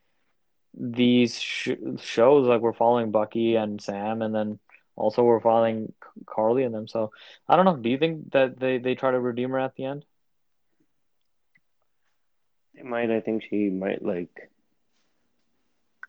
these 0.75 1.41
sh 1.41 1.71
shows 1.99 2.47
like 2.47 2.61
we're 2.61 2.73
following 2.73 3.11
Bucky 3.11 3.57
and 3.57 3.81
Sam, 3.81 4.23
and 4.23 4.35
then 4.35 4.59
also 4.97 5.23
we're 5.23 5.41
following 5.41 5.93
Karli 6.27 6.65
and 6.65 6.75
them. 6.75 6.89
So 6.89 7.13
I 7.49 7.57
don't 7.57 7.65
know. 7.65 7.77
Do 7.77 7.89
you 7.91 7.99
think 7.99 8.33
that 8.33 8.59
they 8.59 8.79
they 8.79 8.95
try 8.95 9.11
to 9.11 9.21
redeem 9.21 9.51
her 9.51 9.59
at 9.61 9.75
the 9.77 9.85
end? 9.85 10.05
They 12.75 12.83
might. 12.83 13.11
I 13.11 13.21
think 13.21 13.43
she 13.45 13.71
might 13.71 14.03
like. 14.03 14.51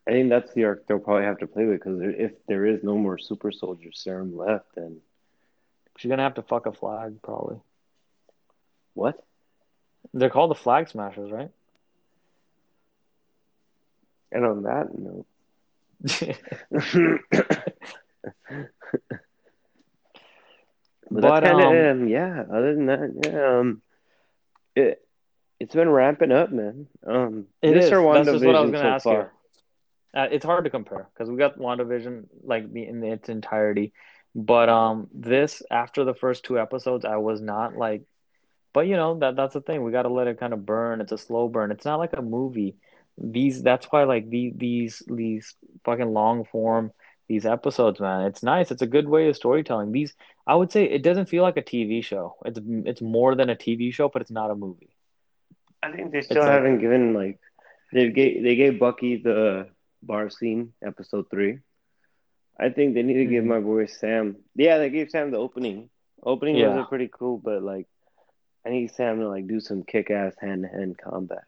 I 0.07 0.11
think 0.11 0.29
that's 0.29 0.53
the 0.53 0.65
arc 0.65 0.87
they'll 0.87 0.99
probably 0.99 1.25
have 1.25 1.39
to 1.39 1.47
play 1.47 1.65
with 1.65 1.79
because 1.79 1.99
if 2.01 2.31
there 2.47 2.65
is 2.65 2.83
no 2.83 2.97
more 2.97 3.17
super 3.17 3.51
soldier 3.51 3.91
serum 3.91 4.35
left, 4.35 4.75
then 4.75 5.01
She's 5.97 6.09
gonna 6.09 6.23
have 6.23 6.35
to 6.35 6.43
fuck 6.43 6.65
a 6.65 6.73
flag 6.73 7.21
probably. 7.21 7.61
what? 8.93 9.25
They're 10.13 10.29
called 10.29 10.51
the 10.51 10.55
Flag 10.55 10.87
Smashers, 10.89 11.31
right? 11.31 11.51
And 14.33 14.45
on 14.45 14.63
that 14.63 14.87
note, 14.97 15.25
but, 21.11 21.21
But, 21.21 21.43
kind 21.43 21.61
of 21.61 21.67
um, 21.67 22.01
um, 22.01 22.07
yeah. 22.07 22.43
Other 22.51 22.75
than 22.75 22.85
that, 22.87 23.21
yeah, 23.25 23.59
um, 23.59 23.81
it 24.75 25.05
it's 25.59 25.75
been 25.75 25.89
ramping 25.89 26.31
up, 26.31 26.51
man. 26.51 26.87
Um, 27.05 27.45
It 27.61 27.73
this 27.73 27.85
is. 27.85 27.91
or 27.93 28.13
That's 28.13 28.27
just 28.27 28.43
what 28.43 28.55
I 28.55 28.61
was 28.61 28.71
gonna 28.71 28.83
so 28.83 28.89
ask 28.89 29.05
you. 29.05 30.19
Uh, 30.19 30.27
it's 30.31 30.45
hard 30.45 30.65
to 30.65 30.69
compare 30.69 31.07
because 31.13 31.29
we 31.29 31.37
got 31.37 31.57
WandaVision 31.57 32.25
like 32.43 32.71
the, 32.71 32.85
in 32.85 33.03
its 33.03 33.29
entirety, 33.29 33.93
but 34.35 34.69
um, 34.69 35.07
this 35.13 35.61
after 35.71 36.03
the 36.03 36.13
first 36.13 36.43
two 36.43 36.59
episodes, 36.59 37.05
I 37.05 37.17
was 37.17 37.41
not 37.41 37.75
like, 37.77 38.03
but 38.73 38.87
you 38.87 38.95
know 38.95 39.19
that 39.19 39.35
that's 39.35 39.53
the 39.53 39.61
thing. 39.61 39.83
We 39.83 39.91
got 39.91 40.03
to 40.03 40.09
let 40.09 40.27
it 40.27 40.39
kind 40.39 40.53
of 40.53 40.65
burn. 40.65 41.01
It's 41.01 41.11
a 41.11 41.17
slow 41.17 41.47
burn. 41.47 41.71
It's 41.71 41.85
not 41.85 41.99
like 41.99 42.13
a 42.13 42.21
movie. 42.21 42.75
These 43.17 43.61
that's 43.63 43.85
why 43.91 44.03
like 44.03 44.29
these 44.29 44.53
these 44.55 45.03
these 45.07 45.55
fucking 45.85 46.11
long 46.13 46.45
form 46.45 46.91
these 47.27 47.45
episodes, 47.45 47.99
man. 47.99 48.25
It's 48.25 48.43
nice. 48.43 48.71
It's 48.71 48.81
a 48.81 48.87
good 48.87 49.07
way 49.07 49.29
of 49.29 49.35
storytelling. 49.35 49.91
These 49.91 50.13
I 50.45 50.55
would 50.55 50.71
say 50.71 50.83
it 50.85 51.03
doesn't 51.03 51.29
feel 51.29 51.43
like 51.43 51.57
a 51.57 51.61
TV 51.61 52.03
show. 52.03 52.35
It's 52.45 52.59
it's 52.85 53.01
more 53.01 53.35
than 53.35 53.49
a 53.49 53.55
TV 53.55 53.93
show, 53.93 54.09
but 54.09 54.21
it's 54.21 54.31
not 54.31 54.51
a 54.51 54.55
movie. 54.55 54.95
I 55.81 55.91
think 55.91 56.11
they 56.11 56.21
still 56.21 56.43
It's 56.43 56.51
haven't 56.51 56.79
given 56.79 57.13
like 57.13 57.39
they 57.91 58.09
gave 58.09 58.43
they 58.43 58.55
gave 58.55 58.79
Bucky 58.79 59.17
the 59.17 59.69
bar 60.01 60.29
scene 60.29 60.73
episode 60.85 61.29
three. 61.29 61.59
I 62.59 62.69
think 62.69 62.93
they 62.93 63.03
need 63.03 63.15
to 63.15 63.25
give 63.25 63.43
Mhm. 63.43 63.47
my 63.47 63.59
boy 63.59 63.85
Sam. 63.87 64.37
Yeah, 64.55 64.77
they 64.77 64.89
gave 64.89 65.09
Sam 65.09 65.31
the 65.31 65.37
opening. 65.37 65.89
Opening 66.23 66.55
yeah. 66.55 66.75
was 66.75 66.87
pretty 66.87 67.09
cool, 67.11 67.37
but 67.37 67.63
like 67.63 67.87
I 68.65 68.69
need 68.69 68.91
Sam 68.91 69.19
to 69.19 69.27
like 69.27 69.47
do 69.47 69.59
some 69.59 69.83
kick 69.83 70.09
ass 70.11 70.35
hand 70.39 70.63
to 70.63 70.67
hand 70.69 70.97
combat. 70.97 71.43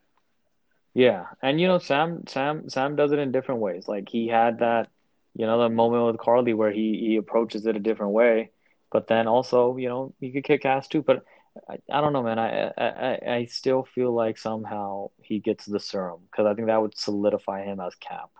Yeah, 0.95 1.27
and 1.43 1.61
you 1.61 1.67
know 1.67 1.79
Sam 1.79 2.25
Sam 2.27 2.69
Sam 2.69 2.95
does 2.95 3.11
it 3.13 3.19
in 3.19 3.31
different 3.31 3.61
ways. 3.61 3.87
Like 3.87 4.09
he 4.09 4.27
had 4.27 4.59
that, 4.59 4.89
you 5.35 5.45
know, 5.45 5.59
the 5.59 5.69
moment 5.69 6.05
with 6.07 6.17
Karli 6.19 6.53
where 6.53 6.71
he 6.71 6.97
he 6.99 7.17
approaches 7.17 7.65
it 7.67 7.75
a 7.77 7.79
different 7.79 8.13
way, 8.13 8.51
but 8.91 9.07
then 9.07 9.27
also, 9.27 9.77
you 9.77 9.89
know, 9.89 10.15
he 10.21 10.31
could 10.31 10.45
kick 10.45 10.65
ass 10.65 10.87
too. 10.87 11.03
But 11.03 11.25
I, 11.69 11.79
I 11.91 12.01
don't 12.01 12.13
know, 12.13 12.23
man. 12.23 12.39
I, 12.39 12.71
I 12.77 13.19
I 13.35 13.45
still 13.45 13.83
feel 13.83 14.13
like 14.13 14.37
somehow 14.39 15.11
he 15.21 15.39
gets 15.39 15.65
the 15.65 15.79
serum 15.81 16.21
because 16.31 16.47
I 16.47 16.55
think 16.55 16.67
that 16.67 16.81
would 16.81 16.97
solidify 16.97 17.65
him 17.65 17.79
as 17.81 17.95
Cap. 17.95 18.31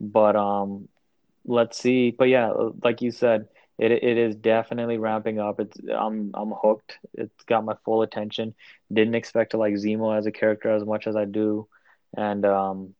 But 0.00 0.36
um, 0.36 0.88
let's 1.46 1.78
see. 1.78 2.10
But 2.12 2.26
yeah, 2.28 2.52
like 2.84 3.02
you 3.02 3.12
said, 3.12 3.48
it 3.78 3.92
it 3.92 4.18
is 4.18 4.36
definitely 4.36 4.98
ramping 4.98 5.38
up. 5.40 5.60
It's 5.60 5.78
I'm 5.90 6.32
I'm 6.34 6.52
hooked. 6.52 6.98
It's 7.14 7.44
got 7.44 7.64
my 7.64 7.74
full 7.84 8.02
attention. 8.02 8.54
Didn't 8.92 9.16
expect 9.16 9.52
to 9.52 9.58
like 9.58 9.74
Zemo 9.74 10.16
as 10.18 10.26
a 10.26 10.32
character 10.32 10.70
as 10.70 10.84
much 10.84 11.06
as 11.06 11.16
I 11.16 11.24
do. 11.26 11.68
And 12.16 12.44
um 12.44 12.94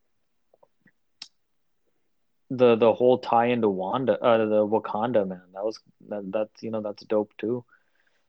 the 2.51 2.77
the 2.77 2.93
whole 2.93 3.19
tie 3.19 3.47
into 3.47 3.69
Wanda 3.69 4.19
uh 4.23 4.39
the 4.47 4.67
Wakanda 4.67 5.27
man 5.27 5.41
that 5.55 5.65
was 5.65 5.79
that 6.09 6.31
that's 6.33 6.63
you 6.63 6.71
know 6.71 6.81
that's 6.81 7.05
dope 7.05 7.33
too. 7.39 7.65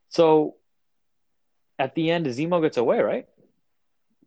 So 0.08 0.56
at 1.78 1.94
the 1.94 2.10
end 2.10 2.26
Zemo 2.26 2.60
gets 2.62 2.76
away, 2.76 3.00
right? 3.00 3.26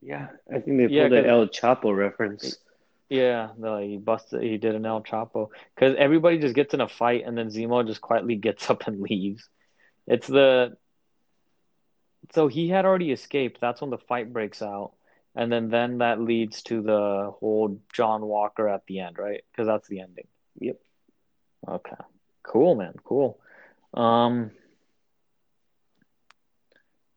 Yeah, 0.02 0.28
I 0.54 0.60
think 0.60 0.78
they 0.78 0.88
Yeah, 0.88 1.08
pulled 1.08 1.14
an 1.14 1.26
El 1.26 1.48
Chapo 1.48 1.96
reference. 1.96 2.58
yeah, 3.10 3.50
no, 3.58 3.78
he 3.80 3.98
busted 3.98 4.42
he 4.42 4.58
did 4.58 4.76
an 4.76 4.86
El 4.86 5.02
Chapo 5.04 5.50
because 5.76 5.96
everybody 5.98 6.40
just 6.40 6.56
gets 6.56 6.74
in 6.74 6.82
a 6.82 6.88
fight 6.88 7.24
and 7.26 7.38
then 7.38 7.48
Zemo 7.48 7.86
just 7.86 8.02
quietly 8.02 8.36
gets 8.36 8.70
up 8.70 8.88
and 8.88 9.02
leaves. 9.02 9.48
It's 10.08 10.28
the 10.28 10.78
so 12.34 12.48
he 12.48 12.70
had 12.70 12.86
already 12.86 13.12
escaped. 13.12 13.60
That's 13.62 13.82
when 13.82 13.90
the 13.92 13.98
fight 13.98 14.32
breaks 14.34 14.62
out. 14.62 14.94
And 15.36 15.52
then 15.52 15.70
then 15.70 15.98
that 16.00 16.22
leads 16.22 16.62
to 16.64 16.82
the 16.82 17.32
whole 17.40 17.80
John 17.92 18.22
Walker 18.22 18.68
at 18.68 18.86
the 18.86 19.00
end, 19.00 19.18
right? 19.18 19.44
Because 19.52 19.68
that's 19.68 19.88
the 19.88 20.02
ending. 20.02 20.28
Yep. 20.60 20.80
Okay. 21.68 21.96
Cool, 22.44 22.76
man. 22.76 22.94
Cool. 23.04 23.40
Um, 23.94 24.52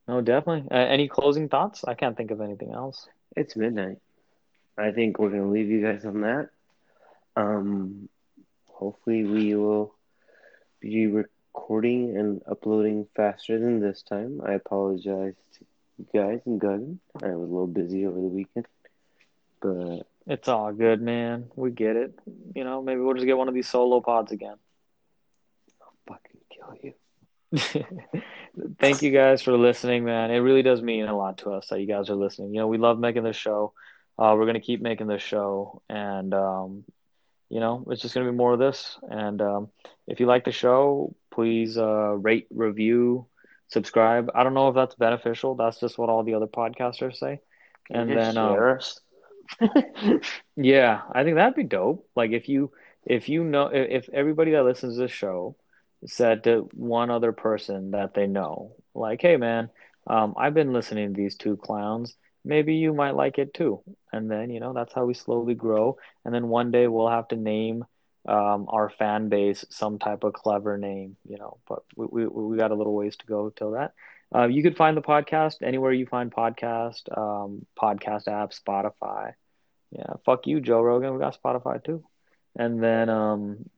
no, 0.08 0.20
definitely. 0.20 0.70
Uh, 0.70 0.80
any 0.80 1.08
closing 1.08 1.48
thoughts? 1.48 1.84
I 1.84 1.94
can't 1.94 2.16
think 2.16 2.30
of 2.30 2.40
anything 2.40 2.72
else. 2.72 3.08
It's 3.36 3.56
midnight. 3.56 3.98
I 4.78 4.92
think 4.92 5.18
we're 5.18 5.30
gonna 5.30 5.50
leave 5.50 5.68
you 5.68 5.82
guys 5.82 6.04
on 6.04 6.20
that. 6.22 6.50
Um, 7.34 8.08
hopefully 8.66 9.24
we 9.24 9.54
will 9.54 9.94
be 10.80 11.06
recording 11.06 12.16
and 12.16 12.42
uploading 12.46 13.06
faster 13.16 13.58
than 13.58 13.80
this 13.80 14.02
time. 14.02 14.40
I 14.44 14.52
apologize 14.52 15.34
to 15.54 15.64
guys 16.12 16.40
and 16.46 16.60
Gunn. 16.60 17.00
I 17.22 17.28
was 17.28 17.48
a 17.48 17.52
little 17.52 17.66
busy 17.66 18.06
over 18.06 18.16
the 18.20 18.28
weekend, 18.28 18.66
but 19.60 20.06
It's 20.26 20.48
all 20.48 20.72
good, 20.72 21.00
man. 21.00 21.50
We 21.56 21.70
get 21.70 21.96
it. 21.96 22.18
You 22.54 22.64
know, 22.64 22.82
maybe 22.82 23.00
we'll 23.00 23.14
just 23.14 23.26
get 23.26 23.36
one 23.36 23.48
of 23.48 23.54
these 23.54 23.68
solo 23.68 24.00
pods 24.00 24.32
again. 24.32 24.56
I'll 25.82 25.94
fucking 26.06 26.40
kill 26.50 26.74
you. 26.82 26.94
Thank 28.78 29.02
you 29.02 29.10
guys 29.10 29.42
for 29.42 29.56
listening, 29.56 30.04
man. 30.04 30.30
It 30.30 30.38
really 30.38 30.62
does 30.62 30.82
mean 30.82 31.06
a 31.06 31.16
lot 31.16 31.38
to 31.38 31.50
us 31.52 31.68
that 31.68 31.80
you 31.80 31.86
guys 31.86 32.08
are 32.10 32.14
listening. 32.16 32.54
You 32.54 32.60
know, 32.60 32.66
we 32.68 32.78
love 32.78 32.98
making 32.98 33.22
this 33.22 33.36
show. 33.36 33.72
Uh, 34.18 34.34
we're 34.36 34.46
gonna 34.46 34.60
keep 34.60 34.80
making 34.80 35.06
this 35.06 35.22
show, 35.22 35.82
and 35.88 36.32
um, 36.34 36.84
you 37.48 37.60
know, 37.60 37.84
it's 37.90 38.02
just 38.02 38.14
gonna 38.14 38.30
be 38.30 38.36
more 38.36 38.52
of 38.52 38.58
this. 38.58 38.98
And 39.08 39.40
um, 39.40 39.68
if 40.06 40.20
you 40.20 40.26
like 40.26 40.44
the 40.44 40.52
show, 40.52 41.14
please 41.32 41.76
uh, 41.78 42.14
rate, 42.16 42.46
review, 42.50 43.26
subscribe. 43.68 44.30
I 44.34 44.44
don't 44.44 44.54
know 44.54 44.68
if 44.68 44.74
that's 44.74 44.94
beneficial. 44.94 45.54
That's 45.54 45.80
just 45.80 45.98
what 45.98 46.08
all 46.10 46.24
the 46.24 46.34
other 46.34 46.46
podcasters 46.46 47.16
say. 47.16 47.40
Can 47.86 48.00
And 48.00 48.14
then, 48.16 48.36
um, 48.38 48.56
share? 48.56 48.88
Yeah, 50.56 51.02
I 51.12 51.24
think 51.24 51.36
that'd 51.36 51.54
be 51.54 51.64
dope. 51.64 52.08
Like 52.16 52.32
if 52.32 52.48
you 52.48 52.72
if 53.04 53.28
you 53.28 53.44
know 53.44 53.66
if 53.68 54.06
if 54.06 54.08
everybody 54.14 54.52
that 54.52 54.64
listens 54.64 54.96
to 54.96 55.02
this 55.02 55.10
show 55.12 55.56
said 56.06 56.44
to 56.44 56.68
one 56.72 57.10
other 57.10 57.32
person 57.32 57.92
that 57.92 58.14
they 58.14 58.26
know, 58.26 58.76
like, 58.94 59.20
hey 59.22 59.36
man, 59.36 59.70
um, 60.06 60.34
I've 60.36 60.54
been 60.54 60.72
listening 60.72 61.14
to 61.14 61.16
these 61.16 61.36
two 61.36 61.56
clowns. 61.56 62.16
Maybe 62.44 62.74
you 62.76 62.94
might 62.94 63.16
like 63.16 63.38
it 63.38 63.54
too. 63.54 63.82
And 64.12 64.30
then, 64.30 64.50
you 64.50 64.60
know, 64.60 64.72
that's 64.72 64.92
how 64.94 65.04
we 65.04 65.14
slowly 65.14 65.54
grow. 65.54 65.96
And 66.24 66.34
then 66.34 66.48
one 66.48 66.70
day 66.70 66.86
we'll 66.86 67.08
have 67.08 67.28
to 67.28 67.36
name 67.36 67.84
um, 68.26 68.66
our 68.68 68.90
fan 68.90 69.28
base 69.28 69.64
some 69.70 69.98
type 69.98 70.24
of 70.24 70.32
clever 70.32 70.76
name, 70.76 71.16
you 71.28 71.38
know. 71.38 71.58
But 71.68 71.84
we 71.96 72.06
we, 72.06 72.26
we 72.26 72.56
got 72.56 72.70
a 72.70 72.74
little 72.74 72.94
ways 72.94 73.16
to 73.16 73.26
go 73.26 73.50
till 73.50 73.72
that. 73.72 73.94
Uh, 74.34 74.46
you 74.46 74.62
could 74.62 74.76
find 74.76 74.96
the 74.96 75.02
podcast 75.02 75.56
anywhere 75.62 75.92
you 75.92 76.06
find 76.06 76.32
podcast, 76.32 77.16
um, 77.16 77.64
podcast 77.80 78.26
app, 78.28 78.50
Spotify. 78.50 79.34
Yeah, 79.92 80.14
fuck 80.24 80.46
you, 80.46 80.60
Joe 80.60 80.82
Rogan. 80.82 81.14
We 81.14 81.20
got 81.20 81.40
Spotify 81.40 81.82
too. 81.82 82.04
And 82.56 82.82
then 82.82 83.08
um, 83.08 83.68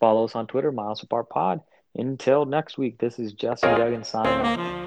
follow 0.00 0.24
us 0.24 0.34
on 0.34 0.46
Twitter, 0.46 0.72
Miles 0.72 1.02
Apart 1.02 1.28
Pod. 1.28 1.60
Until 1.94 2.44
next 2.44 2.76
week, 2.76 2.98
this 2.98 3.18
is 3.18 3.32
Jesse 3.32 3.66
Duggan 3.66 4.04
signing 4.04 4.46
off. 4.46 4.85